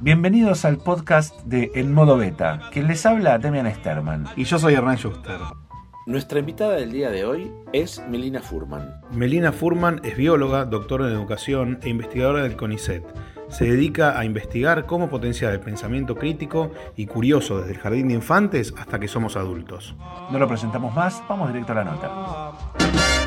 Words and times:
Bienvenidos 0.00 0.64
al 0.64 0.76
podcast 0.78 1.40
de 1.44 1.70
En 1.74 1.94
Modo 1.94 2.18
Beta, 2.18 2.60
quien 2.72 2.88
les 2.88 3.06
habla 3.06 3.38
Demian 3.38 3.72
Sterman. 3.74 4.26
Y 4.36 4.44
yo 4.44 4.58
soy 4.58 4.74
Hernán 4.74 4.96
Schuster. 4.96 5.38
Nuestra 6.06 6.40
invitada 6.40 6.74
del 6.76 6.92
día 6.92 7.10
de 7.10 7.24
hoy 7.24 7.50
es 7.72 8.02
Melina 8.08 8.40
Furman. 8.40 9.00
Melina 9.12 9.52
Furman 9.52 10.00
es 10.04 10.16
bióloga, 10.16 10.66
doctora 10.66 11.06
en 11.06 11.14
educación 11.14 11.78
e 11.82 11.88
investigadora 11.88 12.42
del 12.42 12.56
CONICET. 12.56 13.04
Se 13.48 13.64
dedica 13.64 14.18
a 14.18 14.24
investigar 14.26 14.84
cómo 14.84 15.08
potenciar 15.08 15.52
el 15.52 15.60
pensamiento 15.60 16.16
crítico 16.16 16.70
y 16.96 17.06
curioso 17.06 17.60
desde 17.60 17.72
el 17.72 17.78
jardín 17.78 18.08
de 18.08 18.14
infantes 18.14 18.74
hasta 18.76 19.00
que 19.00 19.08
somos 19.08 19.36
adultos. 19.36 19.96
No 20.30 20.38
lo 20.38 20.48
presentamos 20.48 20.94
más, 20.94 21.22
vamos 21.28 21.48
directo 21.48 21.72
a 21.72 21.76
la 21.76 21.84
nota. 21.84 23.17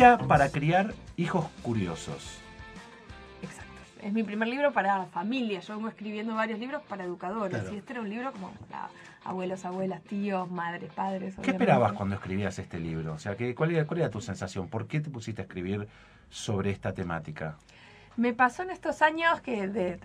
Guía 0.00 0.16
para 0.16 0.48
criar 0.48 0.94
hijos 1.18 1.46
curiosos. 1.60 2.38
Exacto. 3.42 3.70
Es 4.02 4.10
mi 4.14 4.22
primer 4.22 4.48
libro 4.48 4.72
para 4.72 5.04
familia. 5.04 5.60
Yo 5.60 5.74
vengo 5.76 5.88
escribiendo 5.88 6.34
varios 6.34 6.58
libros 6.58 6.80
para 6.88 7.04
educadores. 7.04 7.60
Claro. 7.60 7.74
Y 7.74 7.78
este 7.78 7.92
era 7.92 8.00
un 8.00 8.08
libro 8.08 8.32
como 8.32 8.50
para 8.70 8.88
abuelos, 9.26 9.62
abuelas, 9.66 10.02
tíos, 10.04 10.50
madres, 10.50 10.90
padres. 10.94 11.34
¿Qué 11.42 11.50
esperabas 11.50 11.92
cuando 11.92 12.14
escribías 12.14 12.58
este 12.58 12.80
libro? 12.80 13.12
O 13.12 13.18
sea, 13.18 13.36
¿qué, 13.36 13.54
cuál, 13.54 13.72
era, 13.72 13.86
¿cuál 13.86 14.00
era 14.00 14.08
tu 14.08 14.22
sensación? 14.22 14.68
¿Por 14.68 14.86
qué 14.86 15.00
te 15.00 15.10
pusiste 15.10 15.42
a 15.42 15.44
escribir 15.44 15.86
sobre 16.30 16.70
esta 16.70 16.94
temática? 16.94 17.58
Me 18.16 18.32
pasó 18.32 18.62
en 18.62 18.70
estos 18.70 19.02
años 19.02 19.42
que 19.42 19.68
de 19.68 20.00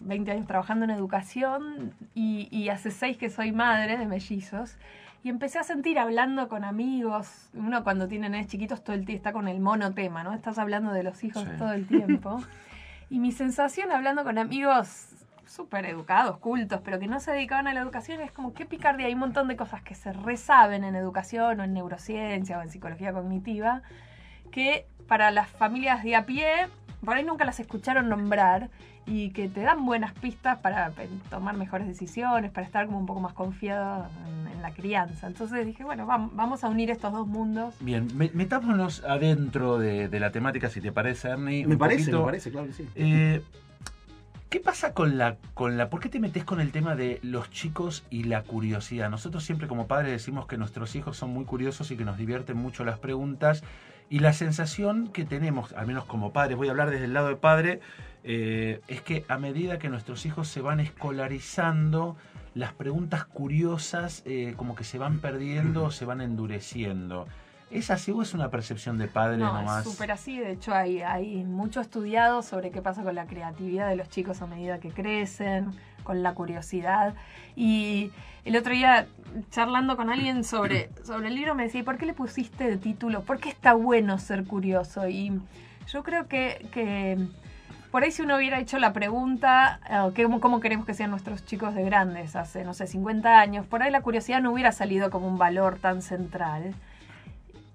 20 0.00 0.30
años 0.30 0.46
trabajando 0.46 0.84
en 0.84 0.90
educación 0.90 1.94
y, 2.14 2.48
y 2.50 2.68
hace 2.68 2.90
6 2.90 3.16
que 3.16 3.30
soy 3.30 3.50
madre 3.50 3.96
de 3.96 4.04
mellizos. 4.04 4.76
Y 5.24 5.28
empecé 5.28 5.58
a 5.58 5.62
sentir 5.62 5.98
hablando 5.98 6.48
con 6.48 6.64
amigos, 6.64 7.48
uno 7.54 7.84
cuando 7.84 8.08
tiene 8.08 8.28
nenes 8.28 8.48
chiquitos 8.48 8.82
todo 8.82 8.94
el 8.94 9.08
está 9.08 9.32
con 9.32 9.46
el 9.46 9.60
monotema, 9.60 10.24
¿no? 10.24 10.32
Estás 10.32 10.58
hablando 10.58 10.92
de 10.92 11.04
los 11.04 11.22
hijos 11.22 11.44
Sí. 11.44 11.50
todo 11.58 11.72
el 11.72 11.86
tiempo. 11.86 12.42
y 13.10 13.20
mi 13.20 13.30
sensación 13.30 13.92
hablando 13.92 14.24
con 14.24 14.38
amigos 14.38 15.06
súper 15.46 15.84
educados, 15.86 16.38
cultos, 16.38 16.80
pero 16.82 16.98
que 16.98 17.06
no 17.06 17.20
se 17.20 17.30
dedicaban 17.30 17.68
a 17.68 17.74
la 17.74 17.80
educación, 17.80 18.20
es 18.20 18.32
como 18.32 18.54
qué 18.54 18.64
picardía. 18.64 19.06
Hay 19.06 19.12
un 19.12 19.20
montón 19.20 19.48
de 19.48 19.56
cosas 19.56 19.82
que 19.82 19.94
se 19.94 20.12
resaben 20.12 20.82
en 20.82 20.96
educación 20.96 21.60
o 21.60 21.64
en 21.64 21.74
neurociencia 21.74 22.58
o 22.58 22.62
en 22.62 22.70
psicología 22.70 23.12
cognitiva, 23.12 23.82
que 24.50 24.86
para 25.06 25.30
las 25.30 25.48
familias 25.48 26.02
de 26.02 26.16
a 26.16 26.26
pie, 26.26 26.68
por 27.04 27.16
ahí 27.16 27.24
nunca 27.24 27.44
las 27.44 27.60
escucharon 27.60 28.08
nombrar 28.08 28.70
y 29.06 29.30
que 29.30 29.48
te 29.48 29.60
dan 29.62 29.84
buenas 29.84 30.12
pistas 30.12 30.58
para 30.58 30.92
tomar 31.28 31.56
mejores 31.56 31.86
decisiones, 31.88 32.50
para 32.50 32.66
estar 32.66 32.86
como 32.86 32.98
un 32.98 33.06
poco 33.06 33.20
más 33.20 33.32
confiado 33.32 34.06
en, 34.46 34.52
en 34.52 34.62
la 34.62 34.70
crianza. 34.72 35.26
Entonces 35.26 35.66
dije, 35.66 35.82
bueno, 35.84 36.06
vam- 36.06 36.30
vamos 36.34 36.62
a 36.64 36.68
unir 36.68 36.90
estos 36.90 37.12
dos 37.12 37.26
mundos. 37.26 37.74
Bien, 37.80 38.08
me- 38.16 38.30
metámonos 38.32 39.02
adentro 39.04 39.78
de, 39.78 40.08
de 40.08 40.20
la 40.20 40.30
temática, 40.30 40.68
si 40.68 40.80
te 40.80 40.92
parece, 40.92 41.28
Ernie. 41.30 41.66
Me 41.66 41.76
parece, 41.76 42.02
poquito. 42.04 42.18
me 42.20 42.24
parece, 42.24 42.50
claro 42.52 42.66
que 42.68 42.72
sí. 42.74 42.88
Eh, 42.94 43.42
¿Qué 44.48 44.60
pasa 44.60 44.92
con 44.92 45.16
la, 45.16 45.36
con 45.54 45.78
la... 45.78 45.88
¿Por 45.88 46.00
qué 46.00 46.10
te 46.10 46.20
metes 46.20 46.44
con 46.44 46.60
el 46.60 46.72
tema 46.72 46.94
de 46.94 47.18
los 47.22 47.50
chicos 47.50 48.04
y 48.10 48.24
la 48.24 48.42
curiosidad? 48.42 49.08
Nosotros 49.08 49.42
siempre 49.44 49.66
como 49.66 49.86
padres 49.86 50.12
decimos 50.12 50.46
que 50.46 50.58
nuestros 50.58 50.94
hijos 50.94 51.16
son 51.16 51.30
muy 51.30 51.46
curiosos 51.46 51.90
y 51.90 51.96
que 51.96 52.04
nos 52.04 52.18
divierten 52.18 52.58
mucho 52.58 52.84
las 52.84 52.98
preguntas. 52.98 53.64
Y 54.12 54.18
la 54.18 54.34
sensación 54.34 55.08
que 55.08 55.24
tenemos, 55.24 55.72
al 55.72 55.86
menos 55.86 56.04
como 56.04 56.34
padres, 56.34 56.58
voy 56.58 56.68
a 56.68 56.72
hablar 56.72 56.90
desde 56.90 57.06
el 57.06 57.14
lado 57.14 57.28
de 57.28 57.36
padre, 57.36 57.80
eh, 58.24 58.82
es 58.86 59.00
que 59.00 59.24
a 59.26 59.38
medida 59.38 59.78
que 59.78 59.88
nuestros 59.88 60.26
hijos 60.26 60.48
se 60.48 60.60
van 60.60 60.80
escolarizando, 60.80 62.18
las 62.54 62.74
preguntas 62.74 63.24
curiosas 63.24 64.22
eh, 64.26 64.52
como 64.58 64.74
que 64.74 64.84
se 64.84 64.98
van 64.98 65.20
perdiendo 65.20 65.84
o 65.84 65.90
se 65.90 66.04
van 66.04 66.20
endureciendo. 66.20 67.26
¿Es 67.70 67.90
así 67.90 68.10
o 68.10 68.20
es 68.20 68.34
una 68.34 68.50
percepción 68.50 68.98
de 68.98 69.08
padre 69.08 69.38
No, 69.38 69.50
nomás? 69.50 69.86
es 69.86 69.90
súper 69.90 70.12
así. 70.12 70.38
De 70.38 70.52
hecho, 70.52 70.74
hay, 70.74 71.00
hay 71.00 71.42
mucho 71.44 71.80
estudiado 71.80 72.42
sobre 72.42 72.70
qué 72.70 72.82
pasa 72.82 73.02
con 73.02 73.14
la 73.14 73.24
creatividad 73.24 73.88
de 73.88 73.96
los 73.96 74.10
chicos 74.10 74.42
a 74.42 74.46
medida 74.46 74.78
que 74.78 74.90
crecen, 74.90 75.72
con 76.02 76.22
la 76.22 76.34
curiosidad. 76.34 77.14
Y 77.56 78.10
el 78.44 78.56
otro 78.56 78.72
día, 78.72 79.06
charlando 79.50 79.96
con 79.96 80.10
alguien 80.10 80.44
sobre, 80.44 80.90
sobre 81.04 81.28
el 81.28 81.34
libro, 81.34 81.54
me 81.54 81.64
decía, 81.64 81.80
"¿Y 81.80 81.84
¿por 81.84 81.98
qué 81.98 82.06
le 82.06 82.14
pusiste 82.14 82.64
de 82.64 82.76
título? 82.76 83.22
¿Por 83.22 83.38
qué 83.38 83.48
está 83.48 83.74
bueno 83.74 84.18
ser 84.18 84.44
curioso? 84.44 85.08
Y 85.08 85.32
yo 85.88 86.02
creo 86.02 86.26
que, 86.28 86.66
que 86.72 87.18
por 87.90 88.02
ahí 88.04 88.10
si 88.10 88.22
uno 88.22 88.36
hubiera 88.36 88.58
hecho 88.58 88.78
la 88.78 88.92
pregunta, 88.92 89.80
eh, 89.90 90.10
¿qué- 90.14 90.22
¿cómo, 90.24 90.40
¿cómo 90.40 90.60
queremos 90.60 90.86
que 90.86 90.94
sean 90.94 91.10
nuestros 91.10 91.44
chicos 91.44 91.74
de 91.74 91.84
grandes 91.84 92.36
hace, 92.36 92.64
no 92.64 92.72
sé, 92.74 92.86
50 92.86 93.38
años? 93.40 93.66
Por 93.66 93.82
ahí 93.82 93.90
la 93.90 94.00
curiosidad 94.00 94.40
no 94.40 94.52
hubiera 94.52 94.72
salido 94.72 95.10
como 95.10 95.26
un 95.28 95.36
valor 95.38 95.78
tan 95.78 96.00
central. 96.02 96.74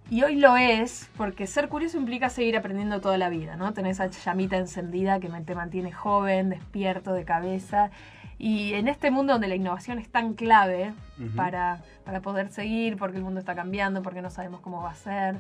Y 0.10 0.24
hoy 0.24 0.38
lo 0.38 0.56
es, 0.56 1.10
porque 1.18 1.48
ser 1.48 1.68
curioso 1.68 1.98
implica 1.98 2.30
seguir 2.30 2.56
aprendiendo 2.56 3.02
toda 3.02 3.18
la 3.18 3.28
vida, 3.28 3.58
¿no? 3.58 3.74
Tener 3.74 3.92
esa 3.92 4.08
llamita 4.08 4.56
encendida 4.56 5.20
que 5.20 5.28
te 5.28 5.54
mantiene 5.54 5.92
joven, 5.92 6.50
despierto 6.50 7.14
de 7.14 7.26
cabeza. 7.26 7.92
Y 8.40 8.74
en 8.74 8.88
este 8.88 9.12
mundo 9.12 9.34
donde 9.34 9.50
la 9.50 9.56
innovación 9.56 10.00
es 10.00 10.08
tan 10.10 10.34
clave 10.34 10.94
para, 11.36 11.82
para 12.06 12.22
poder 12.22 12.50
seguir, 12.50 12.96
porque 12.96 13.18
el 13.18 13.24
mundo 13.24 13.42
está 13.42 13.54
cambiando, 13.54 14.02
porque 14.02 14.22
no 14.22 14.30
sabemos 14.30 14.62
cómo 14.62 14.82
va 14.82 14.92
a 14.92 14.96
ser, 14.96 15.40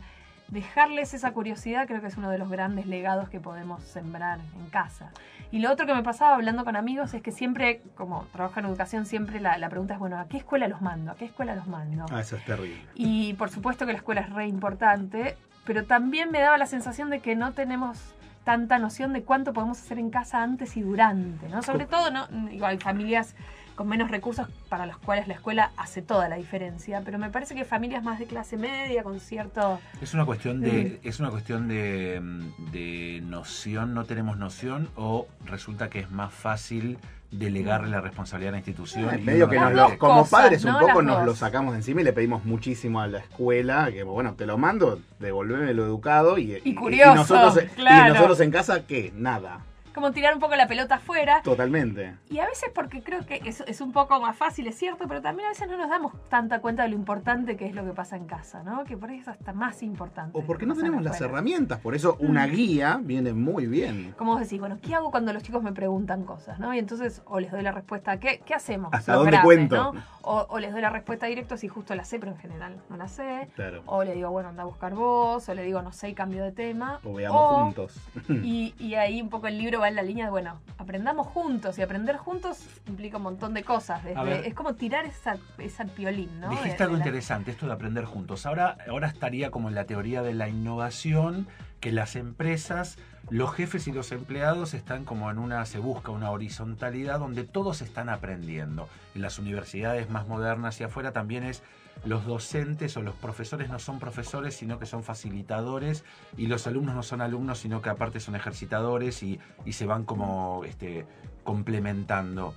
dejarles 0.50 1.13
esa 1.13 1.31
curiosidad 1.31 1.88
creo 1.88 2.02
que 2.02 2.08
es 2.08 2.18
uno 2.18 2.30
de 2.30 2.38
los 2.38 2.50
grandes 2.50 2.85
legados 2.85 3.30
que 3.30 3.40
podemos 3.40 3.84
sembrar 3.84 4.40
en 4.56 4.69
casa. 4.69 5.12
Y 5.52 5.59
lo 5.59 5.72
otro 5.72 5.85
que 5.85 5.94
me 5.94 6.03
pasaba 6.03 6.35
hablando 6.35 6.66
con 6.66 6.75
amigos 6.75 7.13
es 7.13 7.22
que 7.22 7.31
siempre, 7.31 7.81
como 7.96 8.25
trabajo 8.34 8.59
en 8.59 8.66
educación, 8.66 9.06
siempre 9.06 9.40
la, 9.40 9.58
la 9.58 9.69
pregunta 9.69 9.94
es, 9.94 10.00
bueno, 10.00 10.19
¿a 10.19 10.28
qué 10.28 10.38
escuela 10.38 10.68
los 10.68 10.81
mando? 10.81 11.12
¿A 11.12 11.16
qué 11.16 11.25
escuela 11.25 11.56
los 11.56 11.68
mando? 11.68 12.06
Ah, 12.12 12.22
eso 12.22 12.35
es 12.35 12.46
terrible. 12.46 12.81
Y 12.96 13.34
por 13.34 13.50
supuesto 13.50 13.85
que 13.85 13.94
la 13.94 14.00
escuela 14.00 14.22
es 14.22 14.30
re 14.30 14.47
importante, 14.47 15.38
pero 15.66 15.85
también 15.85 16.31
me 16.31 16.40
daba 16.40 16.58
la 16.58 16.66
sensación 16.66 17.09
de 17.09 17.19
que 17.19 17.35
no 17.35 17.53
tenemos 17.53 18.14
tanta 18.44 18.79
noción 18.79 19.12
de 19.12 19.24
cuánto 19.24 19.52
podemos 19.52 19.78
hacer 19.79 20.00
en 20.00 20.09
casa 20.09 20.41
antes 20.41 20.78
y 20.78 20.81
durante, 20.81 21.50
¿no? 21.50 21.62
Sobre 21.64 21.85
todo, 21.85 22.12
¿no? 22.12 22.28
Digo, 22.28 22.66
hay 22.66 22.78
familias 22.78 23.35
con 23.77 23.88
menos 23.88 24.09
recursos 24.09 24.47
para 24.69 24.88
las 24.88 24.97
cuales 24.97 25.27
la 25.27 25.35
escuela 25.35 25.71
hace 25.77 26.01
toda 26.01 26.27
la 26.27 26.35
diferencia, 26.35 27.03
pero 27.05 27.19
me 27.19 27.29
parece 27.29 27.53
que 27.53 27.63
familias 27.63 28.03
más 28.03 28.17
de 28.17 28.25
clase 28.25 28.57
media, 28.57 29.03
con 29.03 29.19
cierto... 29.19 29.79
Es 30.01 30.15
una 30.15 30.25
cuestión 30.25 30.61
de, 30.61 30.99
es 31.03 31.19
una 31.19 31.29
cuestión 31.29 31.67
de, 31.67 32.19
mm, 32.19 32.71
de 32.71 33.21
noción, 33.23 33.93
no 33.93 34.05
tenemos 34.05 34.35
noción, 34.37 34.89
o 34.95 35.27
resulta 35.45 35.91
que 35.91 35.99
es 35.99 36.09
más 36.09 36.33
fácil 36.33 36.97
delegarle 37.29 37.89
la 37.89 38.01
responsabilidad 38.01 38.49
a 38.49 38.51
la 38.53 38.57
institución. 38.57 39.19
Y 39.19 39.21
medio 39.21 39.47
que 39.47 39.59
no 39.59 39.69
nos 39.69 39.93
como 39.97 40.21
cosas, 40.21 40.29
padres 40.31 40.66
un 40.66 40.71
¿no? 40.71 40.79
poco 40.79 41.03
nos 41.03 41.17
dos. 41.17 41.25
lo 41.27 41.35
sacamos 41.35 41.73
de 41.73 41.79
encima 41.79 42.01
y 42.01 42.03
le 42.03 42.13
pedimos 42.13 42.45
muchísimo 42.45 42.99
a 42.99 43.07
la 43.07 43.19
escuela 43.19 43.91
que 43.91 44.03
bueno 44.03 44.33
te 44.35 44.45
lo 44.45 44.57
mando 44.57 45.01
devolveme 45.19 45.73
lo 45.73 45.85
educado 45.85 46.37
y, 46.37 46.61
Y 46.63 46.73
curioso, 46.73 47.16
nosotros 47.16 47.66
claro. 47.75 48.11
y 48.11 48.13
nosotros 48.13 48.39
en 48.39 48.51
casa 48.51 48.87
qué 48.87 49.11
nada 49.13 49.59
Como 49.97 50.12
tirar 50.12 50.35
un 50.35 50.40
poco 50.40 50.56
la 50.56 50.68
pelota 50.68 50.96
afuera. 50.97 51.41
totalmente 51.44 52.13
Y 52.30 52.38
a 52.38 52.46
veces 52.46 52.69
porque 52.75 53.02
creo 53.02 53.25
que 53.25 53.41
es, 53.44 53.62
es 53.62 53.81
un 53.81 53.91
poco 53.94 54.22
más 54.22 54.38
fácil, 54.38 54.68
es 54.68 54.78
cierto, 54.78 55.08
pero 55.08 55.24
también 55.24 55.47
a 55.47 55.50
veces 55.50 55.68
no 55.68 55.75
nos 55.75 55.90
damos 55.90 56.13
tanta 56.30 56.59
cuenta 56.62 56.84
de 56.84 56.90
lo 56.90 56.96
importante 56.96 57.58
que 57.58 57.66
es 57.66 57.74
lo 57.74 57.84
que 57.84 57.94
pasa 57.94 58.16
en 58.16 58.25
casa, 58.28 58.62
¿no? 58.62 58.84
Que 58.84 58.96
por 58.96 59.09
ahí 59.09 59.18
es 59.18 59.28
hasta 59.28 59.53
más 59.53 59.81
importante. 59.81 60.38
o 60.38 60.44
porque 60.44 60.68
no 60.68 60.75
tenemos 60.75 61.02
la 61.03 61.09
las 61.09 61.19
herramientas 61.22 61.80
por 61.80 61.96
eso 61.96 62.16
una 62.19 62.46
Mm. 62.46 62.52
guía 62.52 63.00
viene 63.02 63.34
muy 63.34 63.66
bien 63.66 64.13
Como 64.19 64.34
vos 64.34 64.41
decís, 64.41 64.59
bueno, 64.59 64.78
¿qué 64.84 64.94
hago 64.94 65.09
cuando 65.09 65.34
los 65.34 65.41
chicos 65.41 65.63
me 65.63 65.72
preguntan 65.72 66.25
cosas, 66.25 66.59
no? 66.59 66.72
Y 66.75 66.78
entonces 66.78 67.24
o 67.25 67.40
les 67.40 67.52
doy 67.52 67.64
la 67.64 67.72
respuesta, 67.72 68.19
¿qué, 68.19 68.40
qué 68.46 68.53
hacemos? 68.53 68.94
¿Hasta 68.94 69.16
dónde 69.16 69.41
cuento? 69.41 69.94
¿no? 69.94 70.03
O, 70.22 70.46
o 70.50 70.59
les 70.59 70.74
doy 70.74 70.81
la 70.81 70.91
respuesta 70.91 71.25
directa 71.25 71.58
si 71.58 71.69
justo 71.69 71.96
la 71.96 72.03
sé, 72.03 72.19
pero 72.19 72.34
en 72.34 72.38
general 72.38 72.75
no 72.90 72.97
la 72.97 73.08
sé. 73.08 73.47
claro 73.56 73.81
O 73.88 74.03
le 74.03 74.14
digo, 74.14 74.29
bueno, 74.29 74.50
anda 74.50 74.62
a 74.62 74.66
buscar 74.68 74.94
vos, 74.94 75.50
o 75.50 75.53
le 75.56 75.64
digo, 75.64 75.81
no 75.81 75.91
sé, 75.91 76.09
y 76.09 76.14
cambio 76.14 76.44
de 76.44 76.52
tema. 76.52 77.00
o 77.03 77.14
veamos 77.16 77.41
O- 77.41 77.56
juntos 77.64 77.96
Y, 78.44 78.75
y 78.78 78.94
ahí 78.94 79.22
un 79.22 79.29
poco 79.29 79.47
el 79.47 79.58
libro 79.58 79.79
va 79.79 79.86
en 79.89 79.95
la 79.95 80.03
línea 80.03 80.25
de, 80.25 80.31
bueno, 80.31 80.59
aprendamos 80.77 81.27
juntos. 81.27 81.77
Y 81.77 81.81
aprender 81.81 82.17
juntos 82.17 82.59
implica 82.87 83.17
un 83.17 83.23
montón 83.23 83.53
de 83.53 83.63
cosas. 83.63 84.03
desde- 84.03 84.19
A 84.19 84.23
ver. 84.23 84.45
es 84.45 84.53
como 84.53 84.75
tirar 84.75 85.05
esa, 85.05 85.37
esa 85.57 85.85
piolín, 85.85 86.39
¿no? 86.39 86.49
Dijiste 86.49 86.78
De- 86.78 86.84
algo 86.84 86.95
de 86.95 86.99
la- 86.99 87.05
interesante, 87.07 87.51
esto 87.51 87.66
de 87.67 87.73
aprender 87.73 88.05
juntos. 88.05 88.45
Ahora, 88.45 88.78
ahora 88.89 89.07
estaría 89.07 89.51
como 89.51 89.69
en 89.69 89.75
la 89.75 89.85
teoría 89.85 90.22
de 90.22 90.34
la 90.34 90.47
innovación, 90.49 91.47
que 91.79 91.91
las 91.91 92.16
empresas, 92.16 92.97
los 93.29 93.53
jefes 93.53 93.88
y 93.88 93.91
los 93.91 94.12
empleados 94.12 94.74
están 94.74 95.06
como 95.06 95.29
en 95.29 95.38
una, 95.38 95.66
se 95.66 95.79
busca 95.79 96.12
una 96.12 96.32
horizontalidad 96.32 97.20
donde 97.20 97.44
todos 97.44 97.82
están 97.82 98.09
aprendiendo. 98.09 98.90
En 99.16 99.22
las 99.22 99.40
universidades 99.40 100.09
más 100.09 100.28
modernas 100.28 100.79
y 100.79 100.84
afuera 100.84 101.12
también 101.14 101.44
es 101.44 101.62
los 102.06 102.26
docentes 102.26 102.96
o 102.97 103.02
los 103.02 103.16
profesores 103.16 103.70
no 103.70 103.79
son 103.79 104.00
profesores, 104.00 104.56
sino 104.56 104.79
que 104.79 104.85
son 104.85 105.03
facilitadores, 105.03 106.03
y 106.38 106.47
los 106.47 106.68
alumnos 106.68 106.96
no 106.96 107.03
son 107.03 107.22
alumnos, 107.22 107.59
sino 107.59 107.82
que 107.82 107.90
aparte 107.90 108.20
son 108.20 108.35
ejercitadores 108.35 109.24
y, 109.24 109.40
se 109.72 109.85
van 109.85 110.06
como 110.06 110.64
este, 110.66 111.06
complementando. 111.44 112.53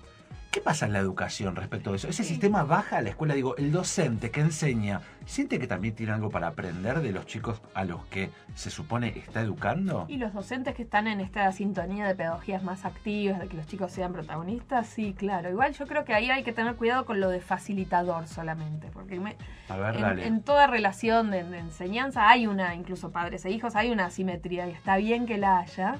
¿Qué 0.50 0.60
pasa 0.60 0.84
en 0.86 0.92
la 0.92 0.98
educación 0.98 1.54
respecto 1.54 1.92
a 1.92 1.96
eso? 1.96 2.08
¿Ese 2.08 2.24
sistema 2.24 2.64
baja 2.64 2.98
a 2.98 3.02
la 3.02 3.10
escuela? 3.10 3.34
Digo, 3.34 3.56
el 3.56 3.70
docente 3.70 4.32
que 4.32 4.40
enseña, 4.40 5.00
¿siente 5.24 5.60
que 5.60 5.68
también 5.68 5.94
tiene 5.94 6.10
algo 6.10 6.28
para 6.28 6.48
aprender 6.48 7.00
de 7.02 7.12
los 7.12 7.24
chicos 7.26 7.62
a 7.72 7.84
los 7.84 8.04
que 8.06 8.30
se 8.56 8.68
supone 8.68 9.16
está 9.16 9.42
educando? 9.42 10.06
Y 10.08 10.16
los 10.16 10.34
docentes 10.34 10.74
que 10.74 10.82
están 10.82 11.06
en 11.06 11.20
esta 11.20 11.52
sintonía 11.52 12.04
de 12.08 12.16
pedagogías 12.16 12.64
más 12.64 12.84
activas, 12.84 13.38
de 13.38 13.46
que 13.46 13.56
los 13.56 13.68
chicos 13.68 13.92
sean 13.92 14.12
protagonistas, 14.12 14.88
sí, 14.88 15.14
claro. 15.16 15.50
Igual 15.50 15.72
yo 15.72 15.86
creo 15.86 16.04
que 16.04 16.14
ahí 16.14 16.30
hay 16.30 16.42
que 16.42 16.52
tener 16.52 16.74
cuidado 16.74 17.04
con 17.06 17.20
lo 17.20 17.28
de 17.28 17.40
facilitador 17.40 18.26
solamente, 18.26 18.88
porque 18.92 19.20
me- 19.20 19.36
A 19.68 19.76
ver, 19.76 19.94
en, 19.94 20.02
dale. 20.02 20.26
en 20.26 20.42
toda 20.42 20.66
relación 20.66 21.30
de, 21.30 21.44
de 21.44 21.58
enseñanza 21.60 22.28
hay 22.28 22.48
una, 22.48 22.74
incluso 22.74 23.12
padres 23.12 23.44
e 23.44 23.50
hijos, 23.52 23.76
hay 23.76 23.92
una 23.92 24.06
asimetría 24.06 24.66
y 24.66 24.72
está 24.72 24.96
bien 24.96 25.26
que 25.26 25.38
la 25.38 25.60
haya, 25.60 25.94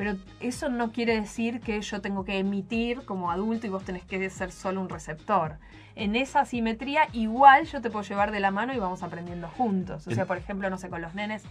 pero 0.00 0.16
eso 0.40 0.70
no 0.70 0.92
quiere 0.92 1.14
decir 1.20 1.60
que 1.60 1.78
yo 1.82 2.00
tengo 2.00 2.24
que 2.24 2.38
emitir 2.38 3.04
como 3.04 3.30
adulto 3.30 3.66
y 3.66 3.68
vos 3.68 3.84
tenés 3.84 4.02
que 4.02 4.30
ser 4.30 4.50
solo 4.50 4.80
un 4.80 4.88
receptor. 4.88 5.58
En 5.94 6.16
esa 6.16 6.40
asimetría 6.40 7.02
igual 7.12 7.66
yo 7.66 7.82
te 7.82 7.90
puedo 7.90 8.02
llevar 8.02 8.30
de 8.30 8.40
la 8.40 8.50
mano 8.50 8.72
y 8.72 8.78
vamos 8.78 9.02
aprendiendo 9.02 9.48
juntos. 9.48 10.06
O 10.06 10.10
sea, 10.12 10.24
por 10.24 10.38
ejemplo, 10.38 10.70
no 10.70 10.78
sé, 10.78 10.88
con 10.88 11.02
los 11.02 11.14
nenes 11.14 11.42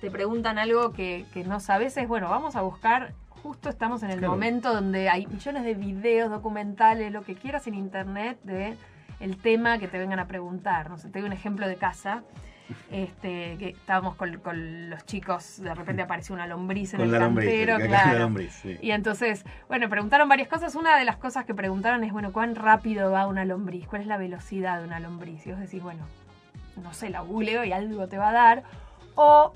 te 0.00 0.12
preguntan 0.12 0.60
algo 0.60 0.92
que, 0.92 1.26
que 1.34 1.42
no 1.42 1.58
sabes, 1.58 1.96
es 1.96 2.06
bueno, 2.06 2.30
vamos 2.30 2.54
a 2.54 2.62
buscar, 2.62 3.14
justo 3.30 3.68
estamos 3.68 4.04
en 4.04 4.12
el 4.12 4.18
Claro. 4.20 4.34
momento 4.34 4.72
donde 4.72 5.08
hay 5.08 5.26
millones 5.26 5.64
de 5.64 5.74
videos, 5.74 6.30
documentales, 6.30 7.10
lo 7.10 7.22
que 7.24 7.34
quieras 7.34 7.66
en 7.66 7.74
internet 7.74 8.38
de 8.44 8.76
el 9.18 9.38
tema 9.38 9.78
que 9.78 9.88
te 9.88 9.98
vengan 9.98 10.20
a 10.20 10.28
preguntar. 10.28 10.88
No 10.88 10.98
sé, 10.98 11.08
te 11.08 11.18
doy 11.18 11.26
un 11.26 11.32
ejemplo 11.32 11.66
de 11.66 11.74
casa. 11.74 12.22
Este, 12.90 13.56
que 13.58 13.70
estábamos 13.70 14.16
con, 14.16 14.38
con 14.38 14.90
los 14.90 15.04
chicos, 15.06 15.60
de 15.62 15.74
repente 15.74 16.02
apareció 16.02 16.34
una 16.34 16.46
lombriz 16.46 16.94
en 16.94 17.00
Con 17.00 17.06
el 17.06 17.12
la 17.12 17.18
cantero, 17.18 17.76
claro. 17.76 18.12
la 18.12 18.18
lombriz, 18.18 18.52
sí. 18.52 18.78
Y 18.80 18.90
entonces, 18.90 19.44
bueno, 19.68 19.88
preguntaron 19.88 20.28
varias 20.28 20.48
cosas. 20.48 20.74
Una 20.74 20.96
de 20.96 21.04
las 21.04 21.16
cosas 21.16 21.44
que 21.44 21.54
preguntaron 21.54 22.04
es, 22.04 22.12
bueno, 22.12 22.32
¿cuán 22.32 22.54
rápido 22.54 23.10
va 23.10 23.26
una 23.26 23.44
lombriz? 23.44 23.86
¿Cuál 23.86 24.02
es 24.02 24.08
la 24.08 24.16
velocidad 24.16 24.80
de 24.80 24.86
una 24.86 25.00
lombriz? 25.00 25.46
Y 25.46 25.50
vos 25.50 25.60
decís, 25.60 25.82
bueno, 25.82 26.06
no 26.82 26.92
sé, 26.92 27.10
la 27.10 27.20
googleo 27.20 27.64
y 27.64 27.72
algo 27.72 28.08
te 28.08 28.18
va 28.18 28.30
a 28.30 28.32
dar. 28.32 28.62
O, 29.14 29.52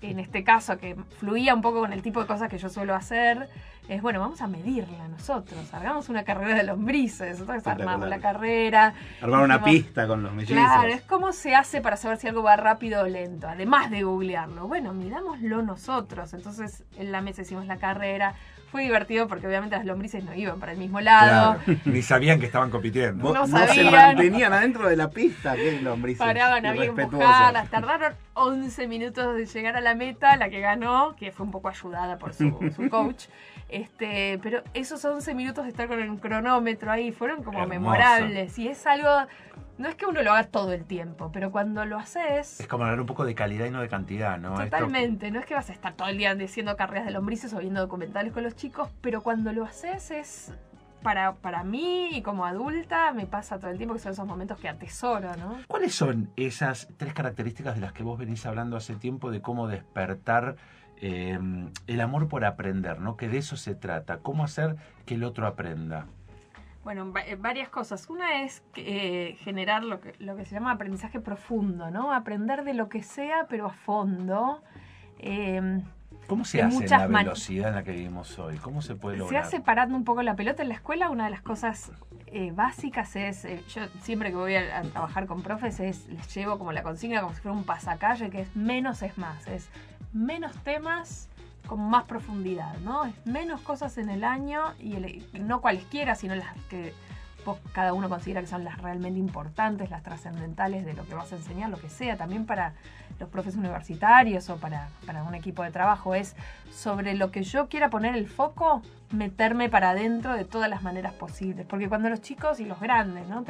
en 0.00 0.18
este 0.18 0.44
caso, 0.44 0.78
que 0.78 0.96
fluía 1.18 1.54
un 1.54 1.62
poco 1.62 1.80
con 1.80 1.92
el 1.92 2.02
tipo 2.02 2.20
de 2.20 2.26
cosas 2.26 2.48
que 2.48 2.58
yo 2.58 2.68
suelo 2.68 2.94
hacer, 2.94 3.48
es, 3.88 4.00
bueno, 4.00 4.18
vamos 4.20 4.40
a 4.40 4.46
medirla 4.46 5.08
nosotros. 5.08 5.72
Hagamos 5.74 6.08
una 6.08 6.24
carrera 6.24 6.54
de 6.56 6.62
lombrices. 6.64 7.38
Entonces 7.40 7.66
armamos 7.66 8.08
la 8.08 8.18
carrera. 8.18 8.94
Armar 9.20 9.42
una 9.42 9.62
pista 9.62 10.06
con 10.06 10.22
los 10.22 10.32
mellizos. 10.32 10.56
Claro, 10.56 10.88
es 10.88 11.02
cómo 11.02 11.32
se 11.32 11.54
hace 11.54 11.80
para 11.80 11.96
saber 11.96 12.16
si 12.18 12.28
algo 12.28 12.42
va 12.42 12.56
rápido 12.56 13.02
o 13.02 13.06
lento, 13.06 13.46
además 13.46 13.90
de 13.90 14.02
googlearlo. 14.02 14.68
Bueno, 14.68 14.94
mirámoslo 14.94 15.62
nosotros. 15.62 16.32
Entonces, 16.32 16.84
en 16.96 17.12
la 17.12 17.20
mesa 17.20 17.42
hicimos 17.42 17.66
la 17.66 17.76
carrera. 17.76 18.34
Fue 18.70 18.82
divertido 18.82 19.28
porque 19.28 19.46
obviamente 19.46 19.76
las 19.76 19.84
lombrices 19.86 20.24
no 20.24 20.34
iban 20.34 20.58
para 20.58 20.72
el 20.72 20.78
mismo 20.78 21.00
lado. 21.00 21.60
Claro, 21.64 21.80
Ni 21.84 22.02
sabían 22.02 22.40
que 22.40 22.46
estaban 22.46 22.70
compitiendo. 22.70 23.22
Vos- 23.22 23.34
no 23.34 23.46
se 23.46 23.66
sabían. 23.68 23.92
mantenían 23.92 24.52
adentro 24.52 24.88
de 24.88 24.96
la 24.96 25.10
pista, 25.10 25.54
qué 25.54 25.80
lombrices. 25.80 26.18
Paraban, 26.18 26.66
había 26.66 26.92
que 26.92 27.02
empujarlas. 27.02 27.70
Tardaron 27.70 28.14
11 28.32 28.88
minutos 28.88 29.36
de 29.36 29.46
llegar 29.46 29.76
a 29.76 29.80
la 29.80 29.94
meta, 29.94 30.36
la 30.36 30.50
que 30.50 30.58
ganó, 30.58 31.14
que 31.14 31.30
fue 31.30 31.46
un 31.46 31.52
poco 31.52 31.68
ayudada 31.68 32.18
por 32.18 32.34
su, 32.34 32.50
su 32.74 32.88
coach. 32.88 33.26
Este, 33.74 34.38
pero 34.42 34.62
esos 34.72 35.04
11 35.04 35.34
minutos 35.34 35.64
de 35.64 35.70
estar 35.70 35.88
con 35.88 36.00
el 36.00 36.18
cronómetro 36.20 36.92
ahí 36.92 37.10
fueron 37.10 37.42
como 37.42 37.58
Hermoso. 37.58 37.80
memorables. 37.80 38.56
Y 38.58 38.68
es 38.68 38.86
algo, 38.86 39.08
no 39.78 39.88
es 39.88 39.96
que 39.96 40.06
uno 40.06 40.22
lo 40.22 40.30
haga 40.32 40.44
todo 40.44 40.72
el 40.72 40.84
tiempo, 40.84 41.30
pero 41.32 41.50
cuando 41.50 41.84
lo 41.84 41.98
haces... 41.98 42.60
Es 42.60 42.68
como 42.68 42.84
hablar 42.84 43.00
un 43.00 43.06
poco 43.06 43.24
de 43.24 43.34
calidad 43.34 43.66
y 43.66 43.70
no 43.70 43.80
de 43.80 43.88
cantidad, 43.88 44.38
¿no? 44.38 44.52
Esto- 44.60 44.64
Totalmente, 44.76 45.30
no 45.32 45.40
es 45.40 45.46
que 45.46 45.54
vas 45.54 45.70
a 45.70 45.72
estar 45.72 45.94
todo 45.94 46.06
el 46.08 46.18
día 46.18 46.34
diciendo 46.36 46.76
carreras 46.76 47.04
de 47.06 47.10
lombrices 47.10 47.52
o 47.52 47.58
viendo 47.58 47.80
documentales 47.80 48.32
con 48.32 48.44
los 48.44 48.54
chicos, 48.54 48.88
pero 49.00 49.22
cuando 49.22 49.52
lo 49.52 49.64
haces 49.64 50.12
es 50.12 50.52
para, 51.02 51.32
para 51.34 51.64
mí 51.64 52.10
y 52.16 52.22
como 52.22 52.46
adulta 52.46 53.12
me 53.12 53.26
pasa 53.26 53.58
todo 53.58 53.70
el 53.72 53.76
tiempo 53.76 53.94
que 53.94 54.00
son 54.00 54.12
esos 54.12 54.26
momentos 54.26 54.56
que 54.58 54.68
atesoro, 54.68 55.34
¿no? 55.36 55.58
¿Cuáles 55.66 55.94
son 55.94 56.30
esas 56.36 56.88
tres 56.96 57.12
características 57.12 57.74
de 57.74 57.80
las 57.80 57.92
que 57.92 58.04
vos 58.04 58.18
venís 58.18 58.46
hablando 58.46 58.76
hace 58.76 58.94
tiempo 58.94 59.30
de 59.32 59.42
cómo 59.42 59.66
despertar 59.66 60.56
eh, 61.06 61.38
el 61.86 62.00
amor 62.00 62.28
por 62.28 62.46
aprender, 62.46 62.98
¿no? 62.98 63.18
Que 63.18 63.28
de 63.28 63.36
eso 63.36 63.58
se 63.58 63.74
trata. 63.74 64.20
¿Cómo 64.20 64.42
hacer 64.42 64.76
que 65.04 65.16
el 65.16 65.24
otro 65.24 65.46
aprenda? 65.46 66.06
Bueno, 66.82 67.12
eh, 67.26 67.36
varias 67.36 67.68
cosas. 67.68 68.08
Una 68.08 68.42
es 68.42 68.62
eh, 68.76 69.36
generar 69.40 69.84
lo 69.84 70.00
que, 70.00 70.14
lo 70.18 70.34
que 70.34 70.46
se 70.46 70.54
llama 70.54 70.72
aprendizaje 70.72 71.20
profundo, 71.20 71.90
¿no? 71.90 72.10
Aprender 72.14 72.64
de 72.64 72.72
lo 72.72 72.88
que 72.88 73.02
sea, 73.02 73.46
pero 73.50 73.66
a 73.66 73.70
fondo. 73.70 74.62
Eh, 75.18 75.82
¿Cómo 76.26 76.46
se 76.46 76.62
hace 76.62 76.84
en 76.84 76.90
la 76.90 77.06
velocidad 77.06 77.68
en 77.68 77.74
la 77.74 77.82
que 77.82 77.92
vivimos 77.92 78.38
hoy? 78.38 78.56
¿Cómo 78.56 78.80
se 78.80 78.94
puede 78.94 79.16
Se 79.16 79.24
lograr? 79.24 79.42
hace 79.42 79.60
parando 79.60 79.94
un 79.94 80.04
poco 80.04 80.22
la 80.22 80.36
pelota 80.36 80.62
en 80.62 80.70
la 80.70 80.74
escuela. 80.74 81.10
Una 81.10 81.24
de 81.24 81.30
las 81.30 81.42
cosas 81.42 81.92
eh, 82.28 82.50
básicas 82.52 83.14
es, 83.14 83.46
yo 83.74 83.82
siempre 84.00 84.30
que 84.30 84.36
voy 84.36 84.54
a, 84.54 84.78
a 84.78 84.82
trabajar 84.84 85.26
con 85.26 85.42
profes, 85.42 85.80
es, 85.80 86.06
les 86.08 86.34
llevo 86.34 86.58
como 86.58 86.72
la 86.72 86.82
consigna, 86.82 87.20
como 87.20 87.34
si 87.34 87.42
fuera 87.42 87.56
un 87.56 87.64
pasacalle, 87.64 88.30
que 88.30 88.40
es 88.40 88.56
menos 88.56 89.02
es 89.02 89.18
más. 89.18 89.46
Es 89.48 89.68
menos 90.14 90.52
temas 90.62 91.28
con 91.66 91.80
más 91.80 92.04
profundidad, 92.04 92.76
¿no? 92.80 93.04
Es 93.04 93.14
menos 93.26 93.60
cosas 93.60 93.98
en 93.98 94.10
el 94.10 94.24
año 94.24 94.74
y 94.78 94.96
no 95.38 95.60
cualesquiera, 95.60 96.14
sino 96.14 96.34
las 96.34 96.54
que 96.68 96.92
cada 97.72 97.92
uno 97.92 98.08
considera 98.08 98.40
que 98.40 98.46
son 98.46 98.64
las 98.64 98.80
realmente 98.80 99.18
importantes, 99.18 99.90
las 99.90 100.02
trascendentales 100.02 100.84
de 100.84 100.94
lo 100.94 101.04
que 101.06 101.14
vas 101.14 101.32
a 101.32 101.36
enseñar, 101.36 101.70
lo 101.70 101.78
que 101.78 101.90
sea, 101.90 102.16
también 102.16 102.46
para 102.46 102.74
los 103.20 103.28
profes 103.28 103.56
universitarios 103.56 104.48
o 104.50 104.56
para, 104.56 104.88
para 105.06 105.22
un 105.22 105.34
equipo 105.34 105.62
de 105.62 105.70
trabajo, 105.70 106.14
es 106.14 106.34
sobre 106.72 107.14
lo 107.14 107.30
que 107.30 107.42
yo 107.42 107.68
quiera 107.68 107.90
poner 107.90 108.16
el 108.16 108.28
foco, 108.28 108.82
meterme 109.10 109.68
para 109.68 109.90
adentro 109.90 110.34
de 110.34 110.44
todas 110.44 110.70
las 110.70 110.82
maneras 110.82 111.12
posibles. 111.12 111.66
Porque 111.66 111.88
cuando 111.88 112.08
los 112.08 112.20
chicos 112.20 112.60
y 112.60 112.64
los 112.64 112.80
grandes, 112.80 113.28
¿no? 113.28 113.44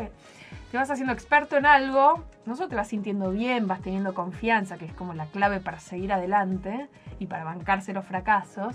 Te 0.74 0.78
vas 0.78 0.90
haciendo 0.90 1.12
experto 1.12 1.56
en 1.56 1.66
algo, 1.66 2.24
no 2.46 2.56
solo 2.56 2.68
te 2.68 2.74
vas 2.74 2.88
sintiendo 2.88 3.30
bien, 3.30 3.68
vas 3.68 3.80
teniendo 3.80 4.12
confianza, 4.12 4.76
que 4.76 4.86
es 4.86 4.92
como 4.92 5.14
la 5.14 5.26
clave 5.26 5.60
para 5.60 5.78
seguir 5.78 6.12
adelante 6.12 6.88
y 7.20 7.26
para 7.26 7.44
bancarse 7.44 7.92
los 7.92 8.04
fracasos, 8.04 8.74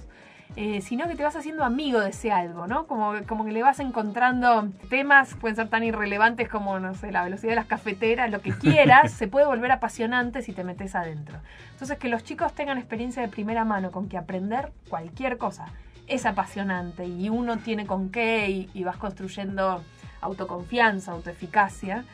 eh, 0.56 0.80
sino 0.80 1.10
que 1.10 1.16
te 1.16 1.24
vas 1.24 1.36
haciendo 1.36 1.66
amigo 1.66 2.00
de 2.00 2.12
ese 2.12 2.32
algo, 2.32 2.68
¿no? 2.68 2.88
Como, 2.88 3.16
como 3.28 3.44
que 3.44 3.52
le 3.52 3.64
vas 3.64 3.82
encontrando 3.82 4.70
temas, 4.90 5.36
pueden 5.36 5.58
ser 5.58 5.68
tan 5.68 5.84
irrelevantes 5.84 6.48
como, 6.48 6.80
no 6.80 6.96
sé, 6.96 7.12
la 7.12 7.22
velocidad 7.22 7.50
de 7.50 7.56
las 7.58 7.66
cafeteras, 7.66 8.32
lo 8.32 8.42
que 8.42 8.52
quieras, 8.52 9.12
se 9.18 9.28
puede 9.28 9.46
volver 9.46 9.74
apasionante 9.74 10.42
si 10.42 10.54
te 10.54 10.64
metes 10.64 10.96
adentro. 10.96 11.40
Entonces, 11.74 11.98
que 11.98 12.08
los 12.08 12.24
chicos 12.24 12.54
tengan 12.54 12.78
experiencia 12.78 13.22
de 13.22 13.28
primera 13.28 13.66
mano 13.66 13.92
con 13.92 14.08
que 14.08 14.18
aprender 14.18 14.72
cualquier 14.88 15.38
cosa 15.38 15.66
es 16.08 16.26
apasionante 16.26 17.06
y 17.06 17.28
uno 17.28 17.58
tiene 17.58 17.86
con 17.86 18.10
qué 18.10 18.50
y, 18.50 18.70
y 18.74 18.86
vas 18.86 18.96
construyendo 18.96 19.84
autoconfianza, 20.22 21.12
autoeficacia. 21.12 22.06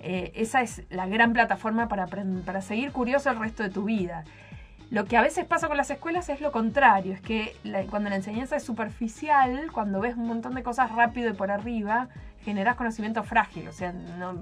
Eh, 0.00 0.32
esa 0.36 0.62
es 0.62 0.82
la 0.90 1.06
gran 1.06 1.32
plataforma 1.32 1.88
para, 1.88 2.06
para 2.06 2.60
seguir 2.62 2.92
curioso 2.92 3.30
el 3.30 3.38
resto 3.38 3.62
de 3.62 3.70
tu 3.70 3.84
vida. 3.84 4.24
Lo 4.90 5.04
que 5.04 5.16
a 5.16 5.22
veces 5.22 5.44
pasa 5.44 5.68
con 5.68 5.76
las 5.76 5.90
escuelas 5.90 6.28
es 6.30 6.40
lo 6.40 6.50
contrario, 6.52 7.12
es 7.12 7.20
que 7.20 7.54
la- 7.62 7.82
cuando 7.84 8.08
la 8.08 8.16
enseñanza 8.16 8.56
es 8.56 8.62
superficial, 8.62 9.70
cuando 9.72 10.00
ves 10.00 10.16
un 10.16 10.26
montón 10.26 10.54
de 10.54 10.62
cosas 10.62 10.90
rápido 10.92 11.28
y 11.30 11.34
por 11.34 11.50
arriba, 11.50 12.08
generas 12.44 12.76
conocimiento 12.76 13.22
frágil. 13.22 13.68
O 13.68 13.72
sea, 13.72 13.92
no, 13.92 14.34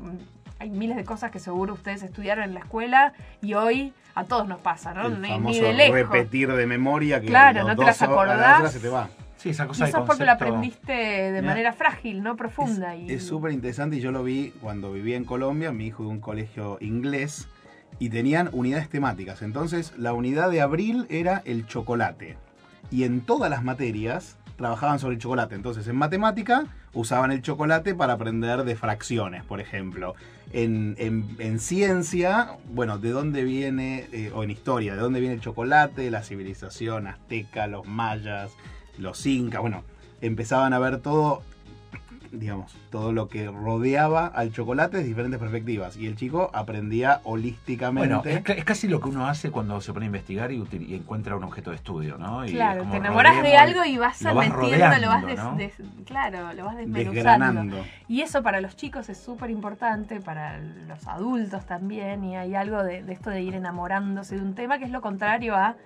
hay 0.61 0.71
miles 0.71 0.97
de 0.97 1.05
cosas 1.05 1.31
que 1.33 1.41
seguro 1.41 1.75
ustedes 1.75 2.03
estudiaron 2.03 2.45
en 2.45 2.55
la 2.55 2.61
escuela 2.61 3.13
y 3.43 3.55
hoy 3.55 3.93
a 4.15 4.25
todos 4.25 4.47
nos 4.47 4.61
pasa, 4.61 4.95
¿no? 4.95 5.07
El 5.09 5.21
Ni- 5.21 5.29
famoso 5.29 5.61
ni 5.63 5.67
de 5.67 5.73
lejos. 5.73 5.95
repetir 5.97 6.53
de 6.53 6.67
memoria 6.67 7.21
que 7.21 7.27
Claro, 7.27 7.65
no 7.67 7.75
te 7.77 7.85
las 7.85 8.01
acordás. 8.03 8.73
se 8.73 8.79
te 8.81 8.89
va. 8.89 9.09
Sí, 9.37 9.51
esa 9.51 9.67
cosa 9.67 9.85
es 9.87 9.95
porque 9.95 10.25
lo 10.25 10.33
aprendiste 10.33 10.93
de 10.93 11.43
manera 11.43 11.73
frágil, 11.73 12.23
no 12.23 12.37
profunda. 12.37 12.95
Es- 12.95 13.11
y... 13.11 13.13
Es 13.15 13.25
súper 13.27 13.53
interesante 13.53 13.97
y 13.97 14.01
yo 14.01 14.11
lo 14.13 14.25
vi 14.25 14.53
cuando 14.61 14.93
vivía 14.93 15.17
en 15.17 15.25
Colombia, 15.25 15.73
mi 15.73 15.87
hijo 15.87 16.03
de 16.05 16.09
un 16.09 16.21
colegio 16.21 16.79
inglés, 16.81 17.49
y 17.99 18.09
tenían 18.11 18.51
unidades 18.53 18.89
temáticas. 18.89 19.43
Entonces 19.43 19.93
la 19.99 20.13
unidad 20.13 20.51
de 20.51 20.61
abril 20.61 21.07
era 21.11 21.43
el 21.45 21.67
chocolate. 21.67 22.37
Y 22.91 23.05
en 23.05 23.21
todas 23.21 23.51
las 23.51 23.63
materias 23.65 24.37
trabajaban 24.57 24.99
sobre 24.99 25.17
el 25.17 25.21
chocolate. 25.21 25.55
Entonces 25.55 25.87
en 25.89 25.97
matemática 25.97 26.65
usaban 26.95 27.31
el 27.31 27.43
chocolate 27.43 27.95
para 27.95 28.15
aprender 28.15 28.65
de 28.65 28.75
fracciones, 28.77 29.45
por 29.45 29.61
ejemplo. 29.61 30.15
En, 30.53 30.95
en- 30.99 31.37
en 31.39 31.59
ciencia, 31.59 32.53
bueno, 32.71 32.99
de 32.99 33.11
dónde 33.11 33.45
viene, 33.45 34.07
eh, 34.13 34.31
o 34.35 34.45
en 34.45 34.51
historia, 34.51 34.95
de 34.95 35.01
dónde 35.01 35.21
viene 35.21 35.35
el 35.35 35.41
chocolate, 35.41 36.11
la 36.11 36.23
civilización 36.23 37.07
azteca, 37.07 37.67
los 37.67 37.87
mayas, 37.87 38.51
los 38.99 39.25
incas, 39.27 39.61
bueno, 39.61 39.83
empezaban 40.21 40.73
a 40.73 40.79
ver 40.79 40.99
todo 40.99 41.43
digamos, 42.33 42.77
todo 42.91 43.13
lo 43.13 43.29
que 43.29 43.47
rodeaba 43.47 44.27
al 44.27 44.53
chocolate 44.53 44.99
desde 44.99 45.09
diferentes 45.09 45.41
perspectivas. 45.41 45.97
Y 45.97 46.07
el 46.07 46.17
chico 46.17 46.51
aprendía 46.53 47.21
holísticamente. 47.25 48.15
Bueno, 48.15 48.29
es, 48.29 48.43
ca- 48.43 48.53
es 48.53 48.65
casi 48.65 48.89
lo 48.89 49.01
que 49.01 49.09
uno 49.09 49.27
hace 49.27 49.51
cuando 49.51 49.81
se 49.81 49.93
pone 49.93 50.05
a 50.05 50.09
investigar 50.09 50.53
y, 50.53 50.63
y 50.87 50.95
encuentra 50.97 51.37
un 51.37 51.45
objeto 51.45 51.71
de 51.71 51.77
estudio, 51.77 52.19
¿no? 52.19 52.45
Y 52.45 52.49
es 52.49 52.55
Claro, 52.55 52.81
como 52.81 52.91
te 52.91 52.97
enamoras 52.99 53.43
de 53.43 53.57
algo 53.57 53.85
y 53.85 53.97
vas 53.97 54.21
lo 54.21 54.35
vas 54.35 54.49
metiendo, 54.49 54.99
lo 54.99 55.09
vas 55.09 55.23
rodeando, 55.23 55.29
des- 55.29 55.39
¿no? 55.39 55.57
des- 55.57 56.05
claro, 56.05 56.53
lo 56.53 56.65
vas 56.67 56.77
desmenuzando. 56.77 57.85
Y 58.09 58.21
eso 58.21 58.43
para 58.43 58.61
los 58.61 58.77
chicos 58.77 59.09
es 59.09 59.19
súper 59.19 59.49
importante, 59.51 60.21
para 60.21 60.59
los 60.59 61.07
adultos 61.07 61.65
también, 61.65 62.23
y 62.25 62.37
hay 62.37 62.55
algo 62.55 62.83
de, 62.83 63.03
de 63.03 63.13
esto 63.15 63.31
de 63.31 63.41
ir 63.41 63.55
enamorándose 63.55 64.37
de 64.37 64.43
un 64.43 64.55
tema 64.55 64.79
que 64.79 64.85
es 64.85 64.91
lo 64.91 65.01
contrario 65.01 65.55
a 65.55 65.77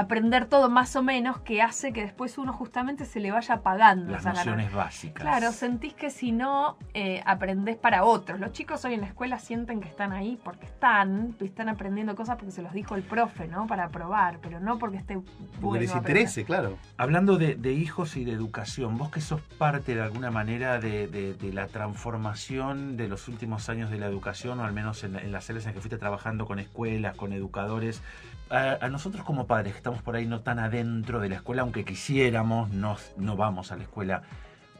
aprender 0.00 0.46
todo 0.46 0.68
más 0.68 0.96
o 0.96 1.02
menos 1.02 1.38
que 1.40 1.62
hace 1.62 1.92
que 1.92 2.02
después 2.02 2.38
uno 2.38 2.52
justamente 2.52 3.04
se 3.04 3.20
le 3.20 3.30
vaya 3.30 3.56
apagando. 3.56 4.12
Las 4.12 4.24
nociones 4.24 4.72
básicas. 4.72 5.22
Claro, 5.22 5.52
sentís 5.52 5.94
que 5.94 6.10
si 6.10 6.32
no 6.32 6.76
eh, 6.94 7.22
aprendés 7.26 7.76
para 7.76 8.04
otros. 8.04 8.40
Los 8.40 8.52
chicos 8.52 8.84
hoy 8.84 8.94
en 8.94 9.00
la 9.02 9.06
escuela 9.06 9.38
sienten 9.38 9.80
que 9.80 9.88
están 9.88 10.12
ahí 10.12 10.38
porque 10.44 10.66
están, 10.66 11.36
y 11.40 11.44
están 11.44 11.68
aprendiendo 11.68 12.14
cosas 12.16 12.36
porque 12.36 12.52
se 12.52 12.62
los 12.62 12.72
dijo 12.72 12.94
el 12.94 13.02
profe, 13.02 13.46
¿no? 13.48 13.66
Para 13.66 13.88
probar, 13.90 14.38
pero 14.42 14.60
no 14.60 14.78
porque 14.78 14.96
esté 14.98 15.14
Porque 15.14 15.58
bueno 15.60 15.80
les 15.80 15.94
interese, 15.94 16.44
claro. 16.44 16.76
Hablando 16.96 17.36
de, 17.38 17.54
de 17.54 17.72
hijos 17.72 18.16
y 18.16 18.24
de 18.24 18.32
educación, 18.32 18.96
vos 18.98 19.10
que 19.10 19.20
sos 19.20 19.40
parte 19.58 19.94
de 19.94 20.02
alguna 20.02 20.30
manera 20.30 20.78
de, 20.78 21.06
de- 21.06 21.34
de 21.34 21.52
la 21.52 21.66
transformación 22.14 22.96
de 22.96 23.08
los 23.08 23.28
últimos 23.28 23.68
años 23.68 23.90
de 23.90 23.98
la 23.98 24.06
educación, 24.06 24.58
o 24.60 24.64
al 24.64 24.72
menos 24.72 25.04
en, 25.04 25.16
en 25.16 25.32
las 25.32 25.48
áreas 25.50 25.66
en 25.66 25.72
que 25.74 25.80
fuiste 25.80 25.98
trabajando 25.98 26.46
con 26.46 26.58
escuelas, 26.58 27.16
con 27.16 27.32
educadores, 27.32 28.02
a, 28.50 28.78
a 28.84 28.88
nosotros 28.88 29.24
como 29.24 29.46
padres 29.46 29.74
que 29.74 29.80
estamos 29.90 30.02
por 30.04 30.14
ahí 30.16 30.26
no 30.26 30.40
tan 30.40 30.58
adentro 30.60 31.18
de 31.20 31.28
la 31.28 31.36
escuela, 31.36 31.62
aunque 31.62 31.84
quisiéramos, 31.84 32.70
no, 32.70 32.96
no 33.16 33.36
vamos 33.36 33.72
a 33.72 33.76
la 33.76 33.82
escuela, 33.82 34.22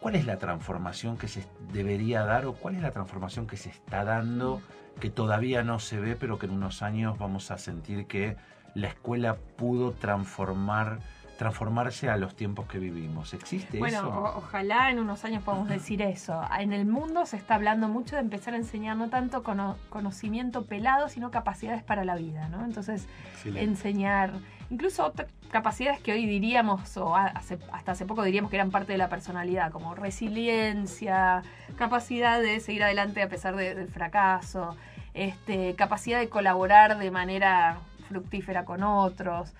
¿cuál 0.01 0.15
es 0.15 0.25
la 0.25 0.37
transformación 0.39 1.17
que 1.19 1.27
se 1.29 1.45
debería 1.73 2.25
dar 2.25 2.47
o 2.47 2.55
cuál 2.55 2.77
es 2.77 2.83
la 2.83 2.93
transformación 2.93 3.47
que 3.49 3.57
se 3.57 3.71
está 3.71 4.05
dando 4.05 4.63
que 5.01 5.11
todavía 5.11 5.63
no 5.65 5.79
se 5.81 5.99
ve, 5.99 6.15
pero 6.15 6.39
que 6.39 6.47
en 6.47 6.53
unos 6.53 6.83
años 6.83 7.19
vamos 7.19 7.51
a 7.51 7.59
sentir 7.59 8.07
que 8.07 8.37
la 8.75 8.89
escuela 8.89 9.37
pudo 9.57 9.93
transformar 9.93 11.01
transformarse 11.39 12.11
a 12.11 12.19
los 12.19 12.37
tiempos 12.37 12.67
que 12.67 12.79
vivimos. 12.79 13.33
¿Existe 13.33 13.79
Bueno, 13.79 14.01
eso? 14.01 14.09
o- 14.11 14.37
ojalá 14.37 14.91
en 14.91 14.99
unos 14.99 15.25
años 15.25 15.43
podamos 15.43 15.69
decir 15.71 16.03
eso. 16.03 16.39
En 16.59 16.75
el 16.75 16.85
mundo 16.85 17.25
se 17.25 17.39
está 17.39 17.55
hablando 17.55 17.89
mucho 17.89 18.15
de 18.17 18.21
empezar 18.21 18.53
a 18.53 18.59
enseñar 18.59 18.99
no 18.99 19.09
tanto 19.09 19.43
cono- 19.43 19.79
conocimiento 19.89 20.67
pelado, 20.67 21.09
sino 21.09 21.31
capacidades 21.31 21.83
para 21.83 22.05
la 22.05 22.15
vida, 22.17 22.51
¿no? 22.51 22.63
Entonces, 22.63 23.09
Excelente. 23.33 23.63
enseñar 23.71 24.33
incluso 24.71 25.05
otras 25.05 25.29
capacidades 25.51 26.01
que 26.01 26.13
hoy 26.13 26.27
diríamos, 26.27 26.97
o 26.97 27.17
hace- 27.17 27.59
hasta 27.73 27.93
hace 27.93 28.07
poco 28.07 28.23
diríamos 28.23 28.51
que 28.51 28.57
eran 28.57 28.71
parte 28.71 28.93
de 28.93 28.99
la 28.99 29.09
personalidad, 29.09 29.71
como 29.73 29.95
resiliencia, 29.95 31.43
capacidad 31.77 32.41
de 32.41 32.61
seguir 32.61 32.85
adelante 32.85 33.23
a 33.23 33.29
pesar 33.29 33.57
de- 33.57 33.75
del 33.75 33.89
fracaso, 33.89 34.77
este, 35.15 35.75
capacidad 35.75 36.21
de 36.21 36.29
colaborar 36.29 36.99
de 36.99 37.11
manera 37.11 37.79
fructífera 38.09 38.65
con 38.65 38.83
otros. 38.83 39.53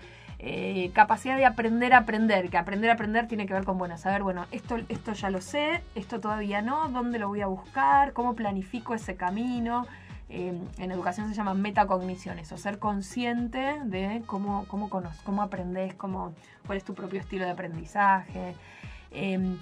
eh, 0.43 0.91
capacidad 0.95 1.37
de 1.37 1.45
aprender 1.45 1.93
a 1.93 1.99
aprender, 1.99 2.49
que 2.49 2.57
aprender 2.57 2.89
a 2.89 2.95
aprender 2.95 3.29
tiene 3.29 3.45
que 3.45 3.53
ver 3.53 3.65
con, 3.65 3.77
bueno, 3.77 3.99
saber, 3.99 4.23
bueno, 4.23 4.47
esto, 4.53 4.79
esto 4.89 5.13
ya 5.13 5.29
lo 5.29 5.43
sé, 5.43 5.83
esto 5.95 6.19
todavía 6.19 6.63
no, 6.63 6.89
dónde 6.89 7.19
lo 7.19 7.29
voy 7.29 7.43
a 7.43 7.47
buscar, 7.47 8.15
cómo 8.15 8.35
planifico 8.35 8.95
ese 8.95 9.17
camino, 9.17 9.87
eh, 10.31 10.59
en 10.79 10.91
educación 10.93 11.29
se 11.29 11.35
llama 11.35 11.55
metacognición, 11.55 12.39
eso, 12.39 12.57
ser 12.57 12.79
consciente 12.79 13.79
de 13.85 14.23
cómo, 14.27 14.65
cómo, 14.69 14.89
cono- 14.89 15.11
cómo 15.25 15.43
aprendes, 15.43 15.95
cómo, 15.95 16.33
cuál 16.67 16.79
es 16.79 16.85
tu 16.85 16.95
propio 16.95 17.21
estilo 17.21 17.45
de 17.45 17.51
aprendizaje. 17.51 18.55
Eh, 19.11 19.57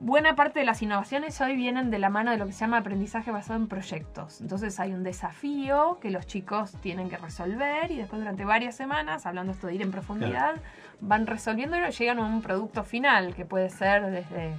buena 0.00 0.34
parte 0.34 0.58
de 0.58 0.64
las 0.66 0.82
innovaciones 0.82 1.40
hoy 1.40 1.54
vienen 1.54 1.90
de 1.90 2.00
la 2.00 2.08
mano 2.10 2.32
de 2.32 2.36
lo 2.36 2.46
que 2.46 2.52
se 2.52 2.58
llama 2.60 2.78
aprendizaje 2.78 3.30
basado 3.30 3.60
en 3.60 3.68
proyectos. 3.68 4.40
Entonces 4.40 4.80
hay 4.80 4.92
un 4.92 5.04
desafío 5.04 5.98
que 6.00 6.10
los 6.10 6.26
chicos 6.26 6.72
tienen 6.80 7.08
que 7.08 7.16
resolver 7.16 7.90
y 7.92 7.96
después 7.98 8.20
durante 8.20 8.44
varias 8.44 8.74
semanas, 8.74 9.24
hablando 9.26 9.52
esto 9.52 9.68
de 9.68 9.76
ir 9.76 9.82
en 9.82 9.92
profundidad, 9.92 10.56
van 11.00 11.26
resolviendo 11.28 11.76
y 11.76 11.90
llegan 11.92 12.18
a 12.18 12.26
un 12.26 12.42
producto 12.42 12.82
final 12.82 13.34
que 13.34 13.44
puede 13.44 13.70
ser 13.70 14.10
desde 14.10 14.54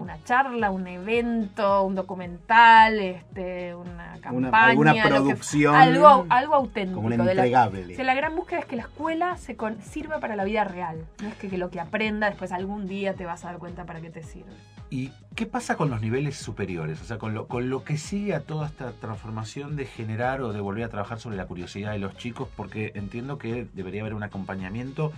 una 0.00 0.22
charla, 0.24 0.70
un 0.70 0.86
evento, 0.86 1.82
un 1.82 1.94
documental, 1.94 2.98
este, 2.98 3.74
una 3.74 4.18
campaña, 4.20 4.66
alguna 4.66 4.92
que- 4.94 5.02
producción, 5.02 5.74
algo, 5.74 6.26
algo 6.28 6.54
auténtico. 6.54 6.96
Como 7.02 7.10
de 7.10 7.16
la- 7.18 7.30
entregable. 7.32 7.92
o 7.92 7.96
sea, 7.96 8.04
la 8.04 8.14
gran 8.14 8.34
búsqueda 8.36 8.60
es 8.60 8.64
que 8.66 8.76
la 8.76 8.82
escuela 8.82 9.36
se 9.36 9.56
con- 9.56 9.80
sirva 9.82 10.20
para 10.20 10.36
la 10.36 10.44
vida 10.44 10.64
real. 10.64 11.04
No 11.22 11.28
es 11.28 11.34
que, 11.34 11.48
que 11.48 11.58
lo 11.58 11.70
que 11.70 11.80
aprenda 11.80 12.28
después 12.28 12.52
algún 12.52 12.86
día 12.86 13.14
te 13.14 13.26
vas 13.26 13.44
a 13.44 13.48
dar 13.48 13.58
cuenta 13.58 13.84
para 13.84 14.00
qué 14.00 14.10
te 14.10 14.22
sirve. 14.22 14.50
¿Y 14.92 15.12
qué 15.36 15.46
pasa 15.46 15.76
con 15.76 15.88
los 15.88 16.00
niveles 16.00 16.36
superiores? 16.36 17.00
O 17.00 17.04
sea, 17.04 17.16
con 17.18 17.32
lo, 17.32 17.46
con 17.46 17.70
lo 17.70 17.84
que 17.84 17.96
sigue 17.96 18.34
a 18.34 18.40
toda 18.40 18.66
esta 18.66 18.90
transformación 18.92 19.76
de 19.76 19.86
generar 19.86 20.40
o 20.40 20.52
de 20.52 20.60
volver 20.60 20.82
a 20.82 20.88
trabajar 20.88 21.20
sobre 21.20 21.36
la 21.36 21.46
curiosidad 21.46 21.92
de 21.92 22.00
los 22.00 22.16
chicos, 22.16 22.48
porque 22.56 22.90
entiendo 22.96 23.38
que 23.38 23.68
debería 23.72 24.00
haber 24.00 24.14
un 24.14 24.24
acompañamiento. 24.24 25.12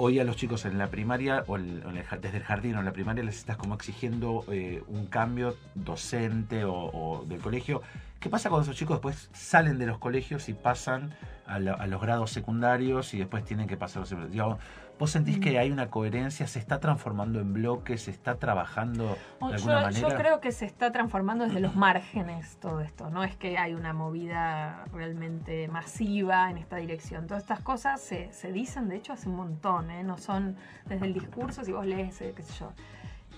Hoy 0.00 0.20
a 0.20 0.24
los 0.24 0.36
chicos 0.36 0.64
en 0.64 0.78
la 0.78 0.86
primaria, 0.88 1.42
o, 1.48 1.56
en 1.56 1.82
el 1.84 2.04
desde 2.20 2.36
el 2.36 2.44
jardín 2.44 2.76
o 2.76 2.78
en 2.78 2.84
la 2.84 2.92
primaria, 2.92 3.24
les 3.24 3.36
estás 3.36 3.56
como 3.56 3.74
exigiendo 3.74 4.44
eh, 4.48 4.82
un 4.86 5.06
cambio 5.06 5.56
docente 5.74 6.64
o, 6.64 6.72
o 6.72 7.24
del 7.26 7.40
colegio. 7.40 7.82
¿Qué 8.20 8.30
pasa 8.30 8.48
cuando 8.48 8.62
esos 8.62 8.76
chicos 8.76 8.96
después 8.98 9.28
salen 9.32 9.78
de 9.78 9.86
los 9.86 9.98
colegios 9.98 10.48
y 10.48 10.54
pasan 10.54 11.14
a, 11.46 11.58
la- 11.58 11.74
a 11.74 11.86
los 11.88 12.00
grados 12.00 12.30
secundarios 12.30 13.12
y 13.14 13.18
después 13.18 13.44
tienen 13.44 13.66
que 13.66 13.76
pasar 13.76 14.00
los 14.08 14.30
digamos, 14.30 14.58
¿Vos 14.98 15.12
sentís 15.12 15.38
que 15.38 15.56
hay 15.60 15.70
una 15.70 15.90
coherencia? 15.90 16.48
¿Se 16.48 16.58
está 16.58 16.80
transformando 16.80 17.38
en 17.40 17.52
bloques? 17.54 18.02
¿Se 18.02 18.10
está 18.10 18.34
trabajando 18.36 19.16
O- 19.38 19.48
de 19.50 19.58
Yo, 19.58 19.70
alguna 19.70 19.90
yo 19.92 20.02
manera? 20.08 20.16
creo 20.20 20.40
que 20.40 20.50
se 20.50 20.64
está 20.66 20.90
transformando 20.90 21.44
desde 21.44 21.60
los 21.60 21.76
márgenes 21.76 22.56
todo 22.60 22.80
esto. 22.80 23.08
No 23.08 23.22
es 23.22 23.36
que 23.36 23.58
hay 23.58 23.74
una 23.74 23.92
movida 23.92 24.84
realmente 24.92 25.68
masiva 25.68 26.50
en 26.50 26.58
esta 26.58 26.76
dirección. 26.76 27.28
Todas 27.28 27.44
estas 27.44 27.60
cosas 27.60 28.00
se, 28.00 28.32
se 28.32 28.50
dicen, 28.50 28.88
de 28.88 28.96
hecho, 28.96 29.12
hace 29.12 29.28
un 29.28 29.36
montón. 29.36 29.90
¿eh? 29.92 30.02
No 30.02 30.18
son 30.18 30.56
desde 30.86 31.06
el 31.06 31.14
discurso, 31.14 31.64
si 31.64 31.70
vos 31.70 31.86
lees, 31.86 32.20
eh, 32.20 32.32
qué 32.36 32.42
sé 32.42 32.52
yo. 32.58 32.72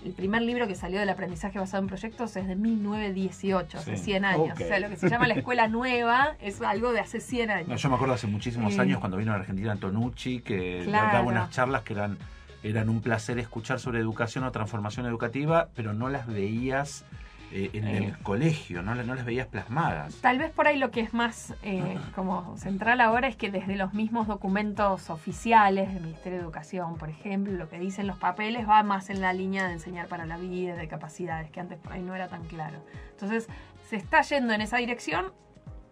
El 0.03 0.13
primer 0.13 0.41
libro 0.41 0.67
que 0.67 0.73
salió 0.73 0.99
del 0.99 1.09
aprendizaje 1.09 1.59
basado 1.59 1.83
en 1.83 1.87
proyectos 1.87 2.35
es 2.35 2.47
de 2.47 2.55
1918, 2.55 3.77
hace 3.77 3.97
Sí. 3.97 4.03
100 4.05 4.25
años. 4.25 4.53
O 4.53 4.57
sea, 4.57 4.79
lo 4.79 4.89
que 4.89 4.95
se 4.95 5.09
llama 5.09 5.27
la 5.27 5.35
escuela 5.35 5.67
nueva 5.67 6.35
es 6.41 6.59
algo 6.61 6.91
de 6.91 6.99
hace 7.01 7.19
100 7.19 7.51
años. 7.51 7.67
No, 7.67 7.75
yo 7.75 7.89
me 7.89 7.95
acuerdo 7.95 8.15
hace 8.15 8.25
muchísimos 8.27 8.75
Eh. 8.75 8.81
años 8.81 8.99
cuando 8.99 9.17
vino 9.17 9.31
a 9.31 9.35
Argentina 9.35 9.71
Antonucci, 9.71 10.39
que 10.41 10.81
Claro. 10.85 11.07
daba 11.17 11.21
unas 11.27 11.49
charlas 11.51 11.83
que 11.83 11.93
eran, 11.93 12.17
eran 12.63 12.89
un 12.89 13.01
placer 13.01 13.37
escuchar 13.37 13.79
sobre 13.79 13.99
educación 13.99 14.43
o 14.43 14.51
transformación 14.51 15.05
educativa, 15.05 15.69
pero 15.75 15.93
no 15.93 16.09
las 16.09 16.25
veías 16.25 17.05
eh, 17.53 17.69
en 17.73 17.87
Eh. 17.87 17.97
el 18.05 18.17
colegio, 18.19 18.81
no, 18.81 18.95
no 18.95 19.15
las 19.15 19.25
veías 19.25 19.47
plasmadas. 19.47 20.15
Tal 20.21 20.39
vez 20.39 20.51
por 20.51 20.67
ahí 20.67 20.77
lo 20.77 20.91
que 20.91 21.01
es 21.01 21.13
más 21.13 21.53
eh, 21.63 21.97
como 22.15 22.55
central 22.57 23.01
ahora 23.01 23.27
es 23.27 23.35
que 23.35 23.51
desde 23.51 23.75
los 23.75 23.93
mismos 23.93 24.27
documentos 24.27 25.09
oficiales 25.09 25.93
del 25.93 26.03
Ministerio 26.03 26.37
de 26.39 26.43
Educación, 26.43 26.97
por 26.97 27.09
ejemplo, 27.09 27.53
lo 27.53 27.69
que 27.69 27.79
dicen 27.79 28.07
los 28.07 28.17
papeles 28.17 28.67
va 28.67 28.83
más 28.83 29.09
en 29.09 29.21
la 29.21 29.33
línea 29.33 29.67
de 29.67 29.73
enseñar 29.73 30.07
para 30.07 30.25
la 30.25 30.37
vida, 30.37 30.75
de 30.75 30.87
capacidades, 30.87 31.49
que 31.51 31.59
antes 31.59 31.77
por 31.79 31.93
ahí 31.93 32.01
no 32.01 32.15
era 32.15 32.27
tan 32.27 32.43
claro. 32.45 32.77
Entonces, 33.11 33.47
se 33.89 33.95
está 33.97 34.21
yendo 34.21 34.53
en 34.53 34.61
esa 34.61 34.77
dirección, 34.77 35.25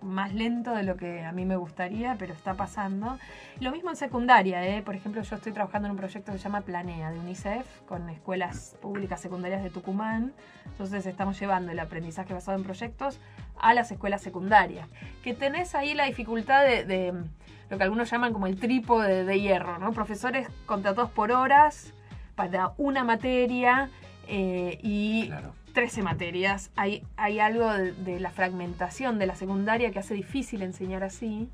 más 0.01 0.33
lento 0.33 0.73
de 0.73 0.83
lo 0.83 0.95
que 0.95 1.23
a 1.23 1.31
mí 1.31 1.45
me 1.45 1.55
gustaría, 1.55 2.15
pero 2.17 2.33
está 2.33 2.53
pasando. 2.53 3.17
Lo 3.59 3.71
mismo 3.71 3.89
en 3.89 3.95
secundaria, 3.95 4.65
¿eh? 4.65 4.81
por 4.81 4.95
ejemplo, 4.95 5.21
yo 5.21 5.35
estoy 5.35 5.51
trabajando 5.51 5.87
en 5.87 5.91
un 5.91 5.97
proyecto 5.97 6.31
que 6.31 6.37
se 6.37 6.43
llama 6.43 6.61
Planea 6.61 7.11
de 7.11 7.19
UNICEF 7.19 7.65
con 7.87 8.09
escuelas 8.09 8.77
públicas 8.81 9.19
secundarias 9.19 9.63
de 9.63 9.69
Tucumán. 9.69 10.33
Entonces 10.65 11.05
estamos 11.05 11.39
llevando 11.39 11.71
el 11.71 11.79
aprendizaje 11.79 12.33
basado 12.33 12.57
en 12.57 12.63
proyectos 12.63 13.19
a 13.59 13.73
las 13.73 13.91
escuelas 13.91 14.21
secundarias. 14.21 14.87
Que 15.23 15.33
tenés 15.33 15.75
ahí 15.75 15.93
la 15.93 16.05
dificultad 16.05 16.63
de, 16.63 17.13
lo 17.69 17.77
que 17.77 17.83
algunos 17.83 18.09
llaman 18.09 18.33
como 18.33 18.47
el 18.47 18.59
trípode 18.59 19.25
de 19.25 19.41
hierro, 19.41 19.77
¿no? 19.79 19.91
Profesores 19.91 20.47
contratados 20.65 21.11
por 21.11 21.31
horas 21.31 21.93
para 22.35 22.71
una 22.77 23.03
materia 23.03 23.89
eh, 24.27 24.79
y 24.81 25.27
Claro. 25.27 25.53
13 25.79 26.03
materias. 26.03 26.71
Hay, 26.75 27.05
hay 27.15 27.39
algo 27.39 27.71
de, 27.71 28.19
la 28.19 28.31
fragmentación 28.31 29.17
de 29.17 29.25
la 29.25 29.35
secundaria 29.35 29.91
que 29.91 29.99
hace 29.99 30.13
difícil 30.13 30.61
enseñar 30.61 31.03
así. 31.03 31.47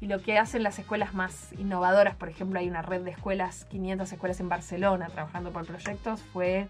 Y 0.00 0.06
lo 0.06 0.22
que 0.22 0.38
hacen 0.38 0.62
las 0.62 0.78
escuelas 0.78 1.12
más 1.12 1.52
innovadoras, 1.58 2.14
por 2.14 2.30
ejemplo, 2.30 2.58
hay 2.58 2.70
una 2.70 2.80
red 2.80 3.02
de 3.02 3.10
escuelas, 3.10 3.66
500 3.66 4.10
escuelas 4.10 4.40
en 4.40 4.48
Barcelona 4.48 5.08
trabajando 5.08 5.52
por 5.52 5.66
proyectos, 5.66 6.22
fue 6.32 6.68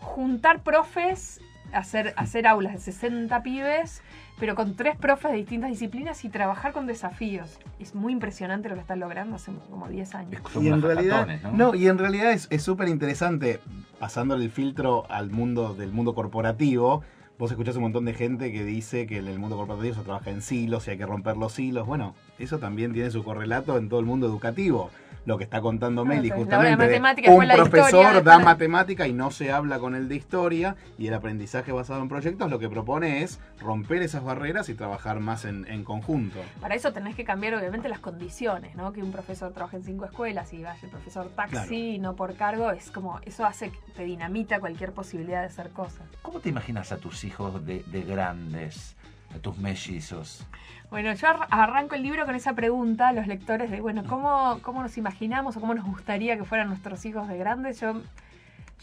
juntar 0.00 0.62
profes, 0.62 1.42
hacer, 1.74 2.14
hacer 2.16 2.46
aulas 2.46 2.72
de 2.72 2.80
60 2.80 3.42
pibes, 3.42 4.00
pero 4.38 4.54
con 4.54 4.74
tres 4.74 4.96
profes 4.96 5.32
de 5.32 5.38
distintas 5.38 5.70
disciplinas 5.70 6.24
y 6.24 6.28
trabajar 6.28 6.72
con 6.72 6.86
desafíos. 6.86 7.58
Es 7.78 7.94
muy 7.94 8.12
impresionante 8.12 8.68
lo 8.68 8.74
que 8.74 8.80
están 8.80 9.00
logrando 9.00 9.36
hace 9.36 9.52
como 9.70 9.88
10 9.88 10.14
años. 10.14 10.32
Es 10.32 10.40
como 10.40 10.64
Y 10.64 10.68
en 10.68 10.82
realidad, 10.82 11.28
¿no? 11.42 11.52
¿no? 11.52 11.74
y 11.74 11.88
en 11.88 11.98
realidad 11.98 12.32
es 12.32 12.48
es 12.50 12.62
súper 12.62 12.88
interesante, 12.88 13.60
pasándole 13.98 14.44
el 14.44 14.50
filtro 14.50 15.10
al 15.10 15.30
mundo 15.30 15.74
del 15.74 15.92
mundo 15.92 16.14
corporativo. 16.14 17.02
Vos 17.36 17.50
escuchás 17.50 17.74
un 17.74 17.82
montón 17.82 18.04
de 18.04 18.14
gente 18.14 18.52
que 18.52 18.64
dice 18.64 19.06
que 19.06 19.18
en 19.18 19.26
el 19.26 19.40
mundo 19.40 19.56
corporativo 19.56 19.94
se 19.94 20.02
trabaja 20.02 20.30
en 20.30 20.40
silos 20.40 20.86
y 20.86 20.92
hay 20.92 20.98
que 20.98 21.06
romper 21.06 21.36
los 21.36 21.58
hilos. 21.58 21.84
Bueno, 21.84 22.14
eso 22.44 22.58
también 22.58 22.92
tiene 22.92 23.10
su 23.10 23.24
correlato 23.24 23.76
en 23.78 23.88
todo 23.88 24.00
el 24.00 24.06
mundo 24.06 24.26
educativo. 24.26 24.90
Lo 25.26 25.38
que 25.38 25.44
está 25.44 25.62
contando 25.62 26.02
Ah, 26.02 26.04
Meli, 26.04 26.28
de 26.28 26.36
justamente. 26.36 26.70
de 26.86 27.00
matemática, 27.00 27.30
un 27.30 27.44
historia, 27.44 27.64
profesor 27.64 28.22
da 28.22 28.38
matemática 28.40 29.08
y 29.08 29.14
no 29.14 29.30
se 29.30 29.50
habla 29.50 29.78
con 29.78 29.94
el 29.94 30.06
de 30.06 30.16
historia. 30.16 30.76
Y 30.98 31.06
el 31.06 31.14
aprendizaje 31.14 31.72
basado 31.72 32.02
en 32.02 32.10
proyectos 32.10 32.50
lo 32.50 32.58
que 32.58 32.68
propone 32.68 33.22
es 33.22 33.40
romper 33.58 34.02
esas 34.02 34.22
barreras 34.22 34.68
y 34.68 34.74
trabajar 34.74 35.20
más 35.20 35.46
en, 35.46 35.66
en 35.66 35.82
conjunto. 35.82 36.38
Para 36.60 36.74
eso 36.74 36.92
tenés 36.92 37.14
que 37.16 37.24
cambiar 37.24 37.54
obviamente 37.54 37.88
las 37.88 38.00
condiciones, 38.00 38.76
¿no? 38.76 38.92
Que 38.92 39.02
un 39.02 39.12
profesor 39.12 39.50
trabaje 39.54 39.78
en 39.78 39.84
cinco 39.84 40.04
escuelas 40.04 40.52
y 40.52 40.62
vaya 40.62 40.78
el 40.82 40.90
profesor 40.90 41.30
taxi 41.34 41.52
Claro. 41.54 41.72
y 41.72 41.98
no 41.98 42.16
por 42.16 42.34
cargo, 42.36 42.70
es 42.70 42.90
como, 42.90 43.18
eso 43.24 43.46
hace 43.46 43.70
que 43.70 43.78
te 43.96 44.04
dinamita 44.04 44.60
cualquier 44.60 44.92
posibilidad 44.92 45.40
de 45.40 45.46
hacer 45.46 45.70
cosas. 45.70 46.02
¿Cómo 46.20 46.40
te 46.40 46.50
imaginas 46.50 46.92
a 46.92 46.98
tus 46.98 47.24
hijos 47.24 47.64
de, 47.64 47.82
de 47.86 48.02
grandes? 48.02 48.94
Tus 49.40 49.58
mellizos? 49.58 50.46
Bueno, 50.90 51.12
yo 51.14 51.28
ar- 51.28 51.48
arranco 51.50 51.94
el 51.94 52.02
libro 52.02 52.24
con 52.26 52.34
esa 52.34 52.52
pregunta 52.52 53.08
a 53.08 53.12
los 53.12 53.26
lectores 53.26 53.70
de, 53.70 53.80
bueno, 53.80 54.04
¿cómo, 54.06 54.60
cómo 54.62 54.82
nos 54.82 54.96
imaginamos 54.96 55.56
o 55.56 55.60
cómo 55.60 55.74
nos 55.74 55.84
gustaría 55.84 56.36
que 56.36 56.44
fueran 56.44 56.68
nuestros 56.68 57.04
hijos 57.04 57.26
de 57.28 57.36
grandes? 57.38 57.80
Yo, 57.80 58.00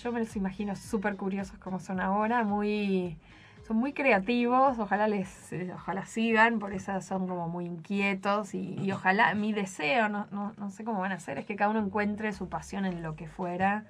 yo 0.01 0.12
me 0.12 0.20
los 0.20 0.36
imagino 0.36 0.75
súper 0.75 1.15
curiosos 1.15 1.58
como 1.60 1.79
son 1.79 2.00
ahora, 2.00 2.43
muy... 2.43 3.17
Son 3.67 3.77
muy 3.77 3.93
creativos, 3.93 4.79
ojalá 4.79 5.08
les, 5.08 5.53
eh, 5.53 5.72
ojalá 5.74 6.05
sigan, 6.05 6.58
por 6.58 6.74
eso 6.74 7.00
son 7.00 7.27
como 7.27 7.48
muy 7.48 7.65
inquietos 7.67 8.55
y, 8.55 8.91
ojalá, 8.91 9.34
mi 9.36 9.53
deseo, 9.53 10.10
no, 10.10 10.25
no, 10.31 10.51
no 10.58 10.72
sé 10.72 10.84
cómo 10.84 11.00
van 11.00 11.12
a 11.12 11.15
hacer, 11.15 11.38
es 11.38 11.46
que 11.46 11.55
cada 11.55 11.70
uno 11.70 11.79
encuentre 11.79 12.34
su 12.34 12.50
pasión 12.50 12.86
en 12.86 13.03
lo 13.03 13.15
que 13.15 13.27
fuera 13.27 13.86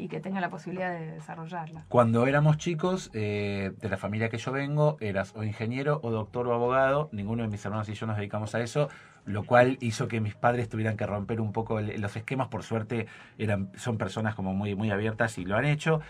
y 0.00 0.08
que 0.08 0.20
tenga 0.20 0.40
la 0.40 0.48
posibilidad 0.48 0.98
de 0.98 1.12
desarrollarla. 1.12 1.84
Cuando 1.88 2.26
éramos 2.26 2.56
chicos, 2.56 3.10
eh, 3.12 3.72
de 3.80 3.88
la 3.88 3.96
familia 3.96 4.30
que 4.30 4.38
yo 4.38 4.50
vengo, 4.50 4.96
eras 5.00 5.34
o 5.36 5.44
ingeniero 5.44 6.00
o 6.02 6.10
doctor 6.10 6.48
o 6.48 6.54
abogado. 6.54 7.08
Ninguno 7.12 7.42
de 7.42 7.48
mis 7.48 7.64
hermanos 7.64 7.88
y 7.88 7.94
yo 7.94 8.06
nos 8.06 8.16
dedicamos 8.16 8.54
a 8.54 8.60
eso, 8.60 8.88
lo 9.26 9.44
cual 9.44 9.76
hizo 9.80 10.08
que 10.08 10.20
mis 10.20 10.34
padres 10.34 10.68
tuvieran 10.68 10.96
que 10.96 11.06
romper 11.06 11.40
un 11.40 11.52
poco 11.52 11.80
los 11.80 12.16
esquemas. 12.16 12.48
Por 12.48 12.62
suerte, 12.62 13.06
eran, 13.38 13.70
son 13.76 13.98
personas 13.98 14.34
como 14.34 14.54
muy, 14.54 14.74
muy 14.74 14.90
abiertas 14.90 15.36
y 15.38 15.44
lo 15.44 15.56
han 15.56 15.66
hecho. 15.66 16.00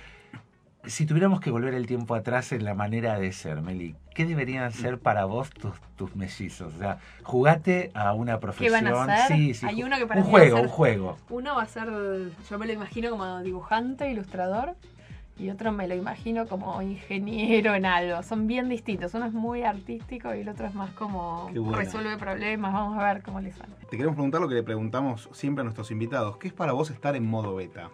Si 0.86 1.04
tuviéramos 1.04 1.40
que 1.40 1.50
volver 1.50 1.74
el 1.74 1.86
tiempo 1.86 2.14
atrás 2.14 2.52
en 2.52 2.64
la 2.64 2.74
manera 2.74 3.18
de 3.18 3.32
ser, 3.32 3.60
Meli, 3.60 3.94
¿qué 4.14 4.24
deberían 4.24 4.72
ser 4.72 4.98
para 4.98 5.26
vos 5.26 5.50
tus, 5.50 5.74
tus 5.96 6.16
mellizos? 6.16 6.74
O 6.74 6.78
sea, 6.78 6.98
jugate 7.22 7.90
a 7.92 8.14
una 8.14 8.34
¿Qué 8.34 8.40
profesión. 8.40 8.84
van 8.84 9.10
a 9.10 9.14
hacer? 9.24 9.36
Sí, 9.36 9.54
sí, 9.54 9.66
Hay 9.66 9.82
uno 9.82 9.98
que 9.98 10.06
para 10.06 10.22
un 10.22 10.26
mí 10.26 10.32
va 10.32 10.38
a 10.38 10.40
juego, 10.40 10.56
ser- 10.56 10.66
un 10.66 10.72
juego. 10.72 11.16
Uno 11.28 11.54
va 11.54 11.62
a 11.62 11.66
ser, 11.66 11.88
yo 12.48 12.58
me 12.58 12.66
lo 12.66 12.72
imagino 12.72 13.10
como 13.10 13.40
dibujante, 13.42 14.10
ilustrador, 14.10 14.74
y 15.38 15.50
otro 15.50 15.70
me 15.70 15.86
lo 15.86 15.94
imagino 15.94 16.46
como 16.46 16.80
ingeniero 16.80 17.74
en 17.74 17.84
algo. 17.84 18.22
Son 18.22 18.46
bien 18.46 18.70
distintos. 18.70 19.12
Uno 19.12 19.26
es 19.26 19.32
muy 19.34 19.62
artístico 19.62 20.34
y 20.34 20.40
el 20.40 20.48
otro 20.48 20.66
es 20.66 20.74
más 20.74 20.90
como 20.92 21.50
Qué 21.52 21.60
resuelve 21.76 22.16
problemas. 22.16 22.72
Vamos 22.72 22.98
a 22.98 23.04
ver 23.12 23.22
cómo 23.22 23.40
le 23.40 23.52
sale. 23.52 23.72
Te 23.90 23.96
queremos 23.98 24.14
preguntar 24.16 24.40
lo 24.40 24.48
que 24.48 24.54
le 24.54 24.62
preguntamos 24.62 25.28
siempre 25.32 25.60
a 25.60 25.64
nuestros 25.64 25.90
invitados. 25.90 26.38
¿Qué 26.38 26.48
es 26.48 26.54
para 26.54 26.72
vos 26.72 26.90
estar 26.90 27.16
en 27.16 27.26
modo 27.26 27.54
beta? 27.54 27.90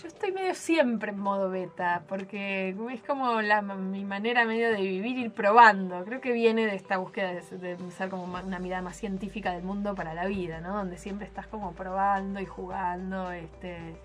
Yo 0.00 0.08
estoy 0.08 0.32
medio 0.32 0.54
siempre 0.54 1.10
en 1.10 1.18
modo 1.18 1.50
beta, 1.50 2.04
porque 2.08 2.74
es 2.90 3.02
como 3.02 3.42
la, 3.42 3.60
mi 3.60 4.02
manera 4.02 4.46
medio 4.46 4.70
de 4.70 4.80
vivir, 4.80 5.18
ir 5.18 5.30
probando. 5.30 6.06
Creo 6.06 6.22
que 6.22 6.32
viene 6.32 6.64
de 6.64 6.74
esta 6.74 6.96
búsqueda 6.96 7.34
de, 7.34 7.42
de 7.58 7.90
ser 7.90 8.08
como 8.08 8.24
una 8.24 8.58
mirada 8.58 8.80
más 8.80 8.96
científica 8.96 9.52
del 9.52 9.62
mundo 9.62 9.94
para 9.94 10.14
la 10.14 10.24
vida, 10.24 10.62
¿no? 10.62 10.74
Donde 10.74 10.96
siempre 10.96 11.26
estás 11.26 11.46
como 11.48 11.72
probando 11.72 12.40
y 12.40 12.46
jugando, 12.46 13.30
este... 13.32 14.00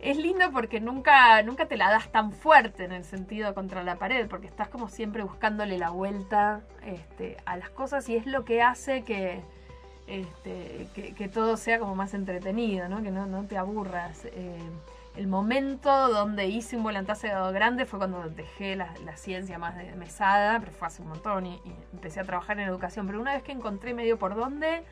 Es 0.00 0.16
lindo 0.16 0.50
porque 0.52 0.80
nunca, 0.80 1.42
nunca 1.42 1.66
te 1.66 1.76
la 1.76 1.90
das 1.90 2.10
tan 2.10 2.32
fuerte 2.32 2.84
en 2.84 2.92
el 2.92 3.04
sentido 3.04 3.54
contra 3.54 3.84
la 3.84 3.96
pared, 3.96 4.26
porque 4.28 4.48
estás 4.48 4.68
como 4.68 4.88
siempre 4.88 5.22
buscándole 5.22 5.78
la 5.78 5.90
vuelta 5.90 6.62
este, 6.84 7.36
a 7.46 7.56
las 7.56 7.70
cosas 7.70 8.08
y 8.08 8.16
es 8.16 8.26
lo 8.26 8.44
que 8.44 8.62
hace 8.62 9.02
que, 9.02 9.42
este, 10.08 10.88
que, 10.94 11.14
que 11.14 11.28
todo 11.28 11.56
sea 11.56 11.78
como 11.78 11.94
más 11.94 12.14
entretenido, 12.14 12.88
¿no? 12.88 13.02
que 13.02 13.10
no, 13.10 13.26
no 13.26 13.44
te 13.44 13.56
aburras. 13.56 14.24
Eh, 14.26 14.58
el 15.16 15.26
momento 15.26 16.08
donde 16.08 16.46
hice 16.46 16.76
un 16.76 16.84
volantazo 16.84 17.26
grande 17.52 17.86
fue 17.86 17.98
cuando 17.98 18.28
dejé 18.30 18.76
la, 18.76 18.94
ciencia 19.16 19.58
más 19.58 19.76
de 19.76 19.94
mesada, 19.96 20.60
pero 20.60 20.72
fue 20.72 20.86
hace 20.86 21.02
un 21.02 21.08
montón 21.08 21.46
y, 21.46 21.54
y 21.64 21.74
empecé 21.92 22.20
a 22.20 22.24
trabajar 22.24 22.58
en 22.60 22.68
educación. 22.68 23.06
Pero 23.06 23.20
una 23.20 23.34
vez 23.34 23.42
que 23.42 23.52
encontré 23.52 23.94
medio 23.94 24.18
por 24.18 24.36
dónde, 24.36 24.84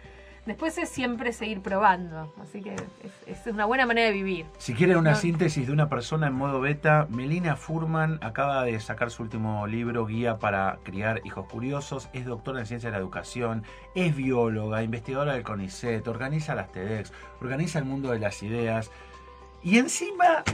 después 0.47 0.79
es 0.79 0.88
siempre 0.88 1.33
seguir 1.33 1.61
probando. 1.61 2.33
Así 2.41 2.62
que 2.62 2.75
es, 2.75 3.12
es 3.26 3.47
una 3.53 3.65
buena 3.67 3.85
manera 3.87 4.07
de 4.07 4.12
vivir. 4.15 4.47
Si 4.59 4.75
quieren 4.75 4.97
una 4.97 5.11
No. 5.11 5.17
síntesis 5.17 5.67
de 5.67 5.73
una 5.73 5.88
persona 5.88 6.29
en 6.29 6.33
modo 6.35 6.61
beta, 6.61 7.07
Melina 7.11 7.57
Furman 7.57 8.19
acaba 8.23 8.65
de 8.65 8.79
sacar 8.81 9.11
su 9.11 9.23
último 9.23 9.67
libro, 9.67 10.07
Guía 10.07 10.38
para 10.38 10.79
criar 10.85 11.21
hijos 11.25 11.47
curiosos. 11.47 12.09
Es 12.12 12.25
doctora 12.25 12.61
en 12.61 12.67
ciencia 12.67 12.88
de 12.91 12.93
la 12.93 12.99
educación, 13.00 13.65
es 13.95 14.15
bióloga, 14.17 14.83
investigadora 14.83 15.35
del 15.35 15.43
CONICET, 15.43 16.07
organiza 16.09 16.55
las 16.55 16.73
TEDx, 16.73 17.12
organiza 17.41 17.79
el 17.79 17.85
mundo 17.85 18.11
de 18.11 18.19
las 18.19 18.43
ideas. 18.43 18.91
Y 19.62 19.79
encima 19.79 20.45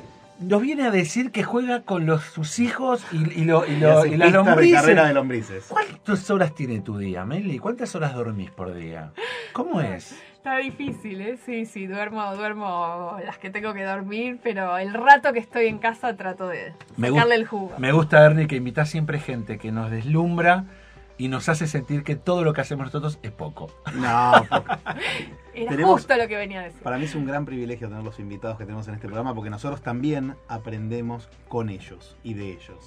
nos 0.45 0.63
viene 0.63 0.85
a 0.87 0.91
decir 0.91 1.31
que 1.31 1.43
juega 1.45 1.83
con 1.83 2.07
los, 2.07 2.23
sus 2.25 2.59
hijos 2.59 3.05
y, 3.13 3.41
y 3.41 3.45
lo- 3.45 3.67
y 3.67 3.77
lo- 3.77 4.05
y 4.07 4.17
las 4.17 4.33
de 4.33 4.39
lombrices. 4.39 4.81
carrera 4.81 5.07
de 5.07 5.15
lombrices. 5.15 5.65
¿Cuántas 5.69 6.31
horas 6.31 6.55
tiene 6.55 6.81
tu 6.81 6.99
día, 6.99 7.25
Meli? 7.25 7.59
¿Cuántas 7.59 7.95
horas 7.95 8.15
dormís 8.15 8.51
por 8.51 8.75
día? 8.75 9.13
¿Cómo 9.53 9.81
es? 9.81 10.15
Está 10.35 10.57
difícil, 10.57 11.21
¿eh? 11.21 11.39
Sí, 11.47 11.67
sí, 11.67 11.87
duermo, 11.87 12.35
duermo 12.35 13.17
las 13.25 13.39
que 13.39 13.49
tengo 13.51 13.73
que 13.75 13.85
dormir, 13.85 14.41
pero 14.43 14.77
el 14.77 14.93
rato 14.93 15.33
que 15.33 15.39
estoy 15.39 15.67
en 15.67 15.79
casa 15.79 16.17
trato 16.17 16.49
de 16.49 16.73
Me 16.97 17.11
sacarle 17.11 17.37
el 17.37 17.47
jugo. 17.47 17.73
Me 17.79 17.93
gusta, 17.93 18.25
Ernie, 18.25 18.49
que 18.49 18.57
invitás 18.57 18.91
siempre 18.91 19.21
gente 19.21 19.59
que 19.59 19.71
nos 19.71 19.91
deslumbra 19.93 20.65
y 21.23 21.29
nos 21.29 21.49
hace 21.49 21.69
sentir 21.69 22.03
que 22.03 22.17
todo 22.17 22.43
lo 22.43 22.53
que 22.53 22.63
hacemos 22.63 22.87
nosotros 22.87 23.21
es 23.23 23.31
poco. 23.31 23.71
No, 23.95 24.33
poco. 24.51 24.65
Era 25.55 25.71
tenemos- 25.71 26.01
justo 26.01 26.17
lo 26.17 26.27
que 26.27 26.37
venía 26.37 26.61
a 26.61 26.63
decir. 26.65 26.81
para 26.83 26.99
mí 26.99 27.05
es 27.05 27.15
un 27.15 27.27
gran 27.27 27.45
privilegio 27.45 27.87
tener 27.89 28.03
los 28.03 28.19
invitados 28.19 28.57
que 28.59 28.65
tenemos 28.65 28.89
en 28.89 28.95
este 28.95 29.07
programa 29.07 29.33
porque 29.35 29.51
nosotros 29.51 29.83
también 29.83 30.35
aprendemos 30.49 31.29
con 31.49 31.69
ellos 31.69 32.17
y 32.25 32.35
de 32.35 32.53
ellos. 32.53 32.79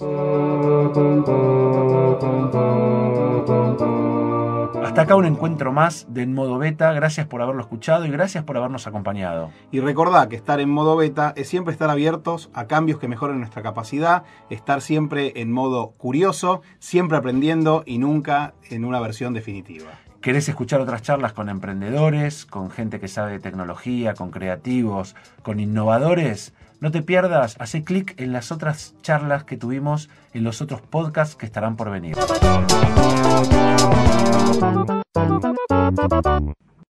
Hasta 4.95 5.03
acá 5.03 5.15
un 5.17 5.25
encuentro 5.25 5.73
más 5.73 6.08
de 6.08 6.21
En 6.21 6.34
Modo 6.34 6.58
Beta. 6.58 6.93
Gracias 6.93 7.27
por 7.27 7.41
haberlo 7.41 7.62
escuchado 7.62 8.05
y 8.05 8.10
gracias 8.10 8.45
por 8.45 8.55
habernos 8.55 8.88
acompañado. 8.88 9.51
Y 9.69 9.81
recordá 9.81 10.29
que 10.29 10.38
estar 10.38 10.62
en 10.62 10.69
modo 10.69 10.95
beta 10.95 11.34
es 11.36 11.49
siempre 11.49 11.73
estar 11.73 11.89
abiertos 11.89 12.49
a 12.53 12.67
cambios 12.67 12.97
que 12.97 13.10
mejoren 13.10 13.39
nuestra 13.39 13.62
capacidad, 13.62 14.23
estar 14.49 14.79
siempre 14.79 15.34
en 15.36 15.51
modo 15.51 15.89
curioso, 15.97 16.62
siempre 16.79 17.17
aprendiendo 17.17 17.84
y 17.86 17.97
nunca 17.97 18.53
en 18.69 18.86
una 18.86 19.01
versión 19.01 19.34
definitiva. 19.34 19.91
¿Querés 20.21 20.47
escuchar 20.47 20.79
otras 20.79 21.01
charlas 21.01 21.34
con 21.34 21.49
emprendedores, 21.49 22.45
con 22.45 22.71
gente 22.71 23.01
que 23.01 23.10
sabe 23.10 23.34
de 23.34 23.39
tecnología, 23.39 24.13
con 24.13 24.31
creativos, 24.31 25.13
con 25.43 25.60
innovadores? 25.60 26.53
No 26.86 26.91
te 26.91 27.02
pierdas, 27.02 27.56
hace 27.60 27.84
clic 27.84 28.13
en 28.21 28.32
las 28.32 28.52
otras 28.52 28.93
charlas 29.02 29.43
que 29.43 29.58
tuvimos 29.58 30.08
en 30.36 30.43
los 30.43 30.62
otros 30.62 30.82
podcasts 30.82 31.36
que 31.36 31.48
estarán 31.48 31.78
por 31.78 31.89
venir. 31.89 32.15